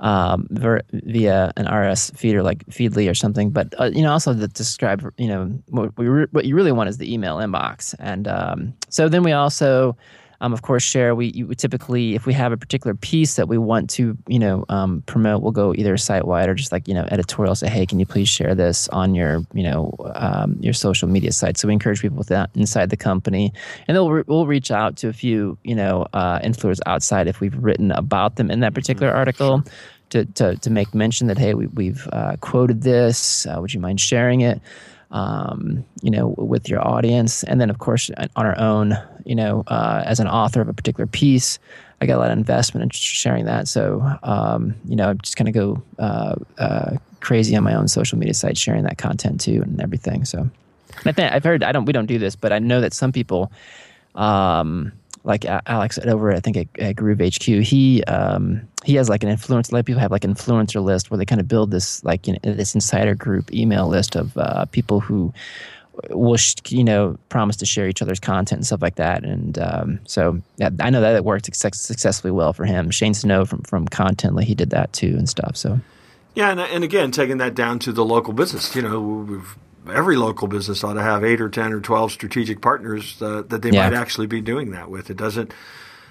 um, 0.00 0.46
via 0.50 1.52
an 1.56 1.72
RS 1.72 2.10
feeder 2.10 2.42
like 2.42 2.64
Feedly 2.66 3.10
or 3.10 3.14
something. 3.14 3.50
But 3.50 3.74
uh, 3.78 3.90
you 3.92 4.02
know, 4.02 4.12
also 4.12 4.34
to 4.34 4.48
describe, 4.48 5.12
you 5.16 5.28
know, 5.28 5.46
what, 5.68 5.96
we 5.96 6.08
re- 6.08 6.26
what 6.32 6.44
you 6.44 6.54
really 6.54 6.72
want 6.72 6.88
is 6.88 6.98
the 6.98 7.12
email 7.12 7.36
inbox. 7.36 7.94
And 7.98 8.28
um, 8.28 8.74
so 8.88 9.08
then 9.08 9.22
we 9.22 9.32
also, 9.32 9.96
um, 10.40 10.52
of 10.52 10.62
course, 10.62 10.82
share. 10.82 11.14
We, 11.14 11.44
we, 11.46 11.54
typically, 11.54 12.14
if 12.14 12.26
we 12.26 12.32
have 12.34 12.52
a 12.52 12.56
particular 12.56 12.94
piece 12.94 13.36
that 13.36 13.48
we 13.48 13.58
want 13.58 13.90
to, 13.90 14.16
you 14.28 14.38
know, 14.38 14.64
um, 14.68 15.02
promote, 15.06 15.42
we'll 15.42 15.52
go 15.52 15.74
either 15.74 15.96
site 15.96 16.26
wide 16.26 16.48
or 16.48 16.54
just 16.54 16.72
like 16.72 16.88
you 16.88 16.94
know, 16.94 17.06
editorial. 17.10 17.54
Say, 17.54 17.68
hey, 17.68 17.86
can 17.86 18.00
you 18.00 18.06
please 18.06 18.28
share 18.28 18.54
this 18.54 18.88
on 18.88 19.14
your, 19.14 19.44
you 19.52 19.62
know, 19.62 19.94
um, 20.14 20.56
your 20.60 20.74
social 20.74 21.08
media 21.08 21.32
site? 21.32 21.56
So 21.56 21.68
we 21.68 21.74
encourage 21.74 22.00
people 22.00 22.18
with 22.18 22.28
that 22.28 22.50
inside 22.54 22.90
the 22.90 22.96
company, 22.96 23.52
and 23.88 23.96
re- 24.10 24.24
we'll 24.26 24.46
reach 24.46 24.70
out 24.70 24.96
to 24.98 25.08
a 25.08 25.12
few, 25.12 25.58
you 25.64 25.74
know, 25.74 26.06
uh, 26.12 26.40
influencers 26.40 26.80
outside 26.86 27.28
if 27.28 27.40
we've 27.40 27.56
written 27.56 27.90
about 27.92 28.36
them 28.36 28.50
in 28.50 28.60
that 28.60 28.74
particular 28.74 29.08
mm-hmm. 29.08 29.18
article 29.18 29.64
to, 30.10 30.24
to, 30.24 30.56
to 30.56 30.70
make 30.70 30.94
mention 30.94 31.26
that, 31.26 31.38
hey, 31.38 31.54
we, 31.54 31.88
have 31.88 32.08
uh, 32.12 32.36
quoted 32.40 32.82
this. 32.82 33.46
Uh, 33.46 33.58
would 33.60 33.74
you 33.74 33.80
mind 33.80 34.00
sharing 34.00 34.42
it? 34.42 34.60
Um, 35.14 35.84
you 36.02 36.10
know, 36.10 36.34
with 36.36 36.68
your 36.68 36.84
audience, 36.84 37.44
and 37.44 37.60
then 37.60 37.70
of 37.70 37.78
course 37.78 38.10
on 38.18 38.28
our 38.34 38.58
own, 38.58 38.98
you 39.24 39.36
know, 39.36 39.62
uh, 39.68 40.02
as 40.04 40.18
an 40.18 40.26
author 40.26 40.60
of 40.60 40.68
a 40.68 40.72
particular 40.72 41.06
piece, 41.06 41.60
I 42.00 42.06
got 42.06 42.16
a 42.16 42.18
lot 42.18 42.32
of 42.32 42.36
investment 42.36 42.82
in 42.82 42.90
sharing 42.90 43.44
that. 43.44 43.68
So, 43.68 44.02
um, 44.24 44.74
you 44.88 44.96
know, 44.96 45.10
I'm 45.10 45.18
just 45.20 45.36
kind 45.36 45.46
of 45.46 45.54
go 45.54 45.82
uh, 46.00 46.34
uh, 46.58 46.96
crazy 47.20 47.54
on 47.54 47.62
my 47.62 47.74
own 47.74 47.86
social 47.86 48.18
media 48.18 48.34
site, 48.34 48.58
sharing 48.58 48.82
that 48.82 48.98
content 48.98 49.40
too, 49.40 49.62
and 49.62 49.80
everything. 49.80 50.24
So, 50.24 50.50
I 51.04 51.12
think 51.12 51.32
I've 51.32 51.44
heard 51.44 51.62
I 51.62 51.70
don't 51.70 51.84
we 51.84 51.92
don't 51.92 52.06
do 52.06 52.18
this, 52.18 52.34
but 52.34 52.52
I 52.52 52.58
know 52.58 52.80
that 52.80 52.92
some 52.92 53.12
people. 53.12 53.52
Um, 54.16 54.92
like 55.24 55.46
Alex 55.46 55.98
over 55.98 56.32
I 56.32 56.40
think 56.40 56.56
at, 56.58 56.68
at 56.78 56.96
Groove 56.96 57.20
HQ, 57.20 57.44
he 57.44 58.04
um, 58.04 58.68
he 58.84 58.94
has 58.96 59.08
like 59.08 59.22
an 59.22 59.28
influence. 59.28 59.70
A 59.70 59.74
lot 59.74 59.80
of 59.80 59.86
people 59.86 60.00
have 60.00 60.10
like 60.10 60.22
influencer 60.22 60.82
list 60.82 61.10
where 61.10 61.18
they 61.18 61.24
kind 61.24 61.40
of 61.40 61.48
build 61.48 61.70
this 61.70 62.04
like 62.04 62.26
you 62.26 62.34
know, 62.34 62.52
this 62.52 62.74
insider 62.74 63.14
group 63.14 63.52
email 63.52 63.88
list 63.88 64.14
of 64.16 64.36
uh, 64.36 64.66
people 64.66 65.00
who 65.00 65.32
will 66.10 66.36
you 66.68 66.84
know 66.84 67.16
promise 67.28 67.56
to 67.56 67.66
share 67.66 67.88
each 67.88 68.02
other's 68.02 68.20
content 68.20 68.58
and 68.58 68.66
stuff 68.66 68.82
like 68.82 68.96
that. 68.96 69.24
And 69.24 69.58
um, 69.58 70.00
so 70.06 70.40
yeah, 70.56 70.70
I 70.80 70.90
know 70.90 71.00
that 71.00 71.14
it 71.14 71.24
worked 71.24 71.54
successfully 71.54 72.30
well 72.30 72.52
for 72.52 72.64
him. 72.64 72.90
Shane 72.90 73.14
Snow 73.14 73.44
from 73.44 73.62
from 73.62 73.88
Contently, 73.88 74.44
he 74.44 74.54
did 74.54 74.70
that 74.70 74.92
too 74.92 75.14
and 75.16 75.28
stuff. 75.28 75.56
So. 75.56 75.80
Yeah, 76.34 76.50
and, 76.50 76.58
and 76.58 76.82
again, 76.82 77.12
taking 77.12 77.38
that 77.38 77.54
down 77.54 77.78
to 77.80 77.92
the 77.92 78.04
local 78.04 78.32
business, 78.32 78.74
you 78.74 78.82
know, 78.82 78.98
we've 79.00 79.56
every 79.92 80.16
local 80.16 80.48
business 80.48 80.82
ought 80.82 80.94
to 80.94 81.02
have 81.02 81.24
eight 81.24 81.40
or 81.40 81.48
ten 81.48 81.72
or 81.72 81.80
twelve 81.80 82.10
strategic 82.12 82.60
partners 82.60 83.20
uh, 83.22 83.42
that 83.48 83.62
they 83.62 83.70
yeah. 83.70 83.88
might 83.88 83.96
actually 83.96 84.26
be 84.26 84.40
doing 84.40 84.72
that 84.72 84.90
with. 84.90 85.10
It 85.10 85.16
doesn't, 85.16 85.54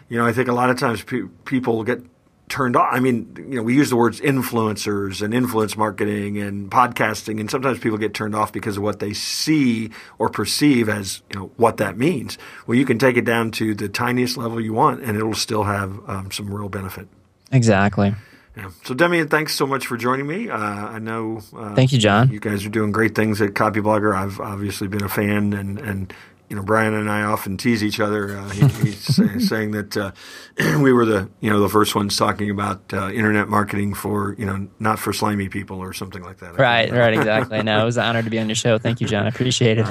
you 0.08 0.18
know. 0.18 0.26
I 0.26 0.32
think 0.32 0.48
a 0.48 0.54
lot 0.54 0.70
of 0.70 0.78
times 0.78 1.04
pe- 1.04 1.28
people 1.44 1.84
get 1.84 2.02
turned 2.50 2.76
off. 2.76 2.90
I 2.92 3.00
mean, 3.00 3.34
you 3.38 3.56
know, 3.56 3.64
we 3.64 3.76
use 3.76 3.90
the 3.90 3.96
words 3.96 4.22
influencers 4.22 5.22
and 5.22 5.34
influence 5.34 5.76
marketing 5.76 6.38
and 6.38 6.70
podcasting, 6.70 7.40
and 7.40 7.50
sometimes 7.50 7.80
people 7.80 7.98
get 7.98 8.14
turned 8.14 8.36
off 8.36 8.52
because 8.52 8.78
of 8.78 8.84
what 8.84 9.00
they 9.00 9.14
see 9.14 9.90
or 10.20 10.30
perceive 10.30 10.90
as 10.90 11.22
you 11.32 11.40
know 11.40 11.52
what 11.58 11.78
that 11.78 11.98
means. 11.98 12.38
Well, 12.68 12.78
you 12.78 12.86
can 12.86 13.00
take 13.00 13.18
it 13.18 13.26
down 13.26 13.52
to 13.52 13.74
the 13.74 13.90
tiniest 13.90 14.38
level 14.38 14.62
you 14.62 14.74
want, 14.74 15.02
and 15.04 15.18
it'll 15.18 15.34
still 15.34 15.64
have 15.64 16.00
um, 16.08 16.32
some 16.32 16.54
real 16.54 16.70
benefit. 16.70 17.08
Exactly. 17.52 18.14
Yeah. 18.56 18.70
So, 18.84 18.94
Demian, 18.94 19.32
thanks 19.32 19.56
so 19.56 19.66
much 19.66 19.88
for 19.88 19.98
joining 19.98 20.28
me. 20.28 20.50
Uh, 20.50 20.58
I 20.58 21.00
know. 21.00 21.42
Uh, 21.56 21.74
Thank 21.74 21.92
you, 21.92 21.98
John. 21.98 22.30
You 22.30 22.40
guys 22.40 22.64
are 22.66 22.70
doing 22.70 22.92
great 22.92 23.16
things 23.16 23.42
at 23.42 23.52
Copyblogger. 23.52 24.16
I've 24.16 24.40
obviously 24.40 24.88
been 24.88 25.04
a 25.04 25.10
fan, 25.10 25.54
and 25.54 25.80
and 25.80 26.14
you 26.50 26.56
know, 26.56 26.62
Brian 26.62 26.94
and 26.94 27.10
I 27.10 27.24
often 27.24 27.58
tease 27.58 27.84
each 27.84 28.00
other. 28.00 28.38
Uh, 28.38 28.50
he, 28.50 28.68
he's 28.68 29.00
say, 29.16 29.40
saying 29.40 29.72
that 29.72 29.98
uh, 29.98 30.12
we 30.80 30.94
were 30.94 31.06
the 31.06 31.30
you 31.40 31.50
know 31.50 31.60
the 31.60 31.70
first 31.70 31.96
ones 31.96 32.16
talking 32.18 32.50
about 32.50 32.82
uh, 32.94 33.10
internet 33.10 33.50
marketing 33.50 33.94
for 33.94 34.36
you 34.38 34.46
know 34.46 34.68
not 34.80 35.00
for 35.00 35.14
slimy 35.14 35.50
people 35.50 35.80
or 35.80 35.94
something 35.94 36.24
like 36.24 36.40
that. 36.40 36.58
Right, 36.60 36.92
right, 36.92 37.14
exactly. 37.14 37.64
no, 37.64 37.82
it 37.82 37.86
was 37.86 37.98
an 37.98 38.04
honor 38.04 38.24
to 38.24 38.30
be 38.30 38.40
on 38.40 38.48
your 38.48 38.56
show. 38.56 38.78
Thank 38.78 39.02
you, 39.02 39.08
John. 39.08 39.26
I 39.26 39.30
appreciate 39.30 39.78
it. 39.80 39.88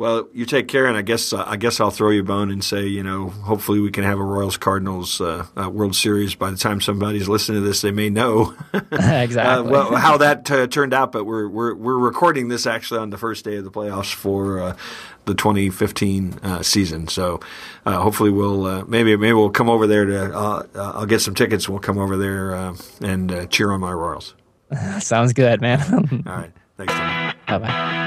Well, 0.00 0.30
you 0.32 0.46
take 0.46 0.66
care, 0.66 0.86
and 0.86 0.96
I 0.96 1.02
guess 1.02 1.34
uh, 1.34 1.44
I 1.46 1.58
guess 1.58 1.78
I'll 1.78 1.90
throw 1.90 2.08
you 2.08 2.22
a 2.22 2.24
bone 2.24 2.50
and 2.50 2.64
say, 2.64 2.86
you 2.86 3.02
know, 3.02 3.28
hopefully 3.28 3.80
we 3.80 3.90
can 3.90 4.02
have 4.02 4.18
a 4.18 4.22
Royals 4.24 4.56
Cardinals 4.56 5.20
uh, 5.20 5.44
uh, 5.60 5.68
World 5.68 5.94
Series 5.94 6.34
by 6.34 6.50
the 6.50 6.56
time 6.56 6.80
somebody's 6.80 7.28
listening 7.28 7.60
to 7.60 7.68
this. 7.68 7.82
They 7.82 7.90
may 7.90 8.08
know 8.08 8.54
exactly 8.72 9.42
uh, 9.42 9.62
well, 9.62 9.94
how 9.94 10.16
that 10.16 10.50
uh, 10.50 10.68
turned 10.68 10.94
out, 10.94 11.12
but 11.12 11.24
we're 11.24 11.46
we're 11.46 11.74
we're 11.74 11.98
recording 11.98 12.48
this 12.48 12.66
actually 12.66 13.00
on 13.00 13.10
the 13.10 13.18
first 13.18 13.44
day 13.44 13.56
of 13.56 13.64
the 13.64 13.70
playoffs 13.70 14.10
for 14.10 14.60
uh, 14.60 14.76
the 15.26 15.34
2015 15.34 16.62
season. 16.62 17.06
So 17.06 17.40
hopefully 17.86 18.30
we'll 18.30 18.86
maybe 18.86 19.14
maybe 19.18 19.34
we'll 19.34 19.50
come 19.50 19.68
over 19.68 19.86
there 19.86 20.06
to 20.06 20.66
I'll 20.76 21.04
get 21.04 21.20
some 21.20 21.34
tickets. 21.34 21.68
We'll 21.68 21.78
come 21.78 21.98
over 21.98 22.16
there 22.16 22.54
and 23.02 23.50
cheer 23.50 23.70
on 23.70 23.80
my 23.80 23.92
Royals. 23.92 24.34
Sounds 25.00 25.34
good, 25.34 25.60
man. 25.60 26.24
All 26.26 26.32
right, 26.32 26.52
thanks. 26.78 26.94
Bye 27.46 27.58
bye. 27.58 28.06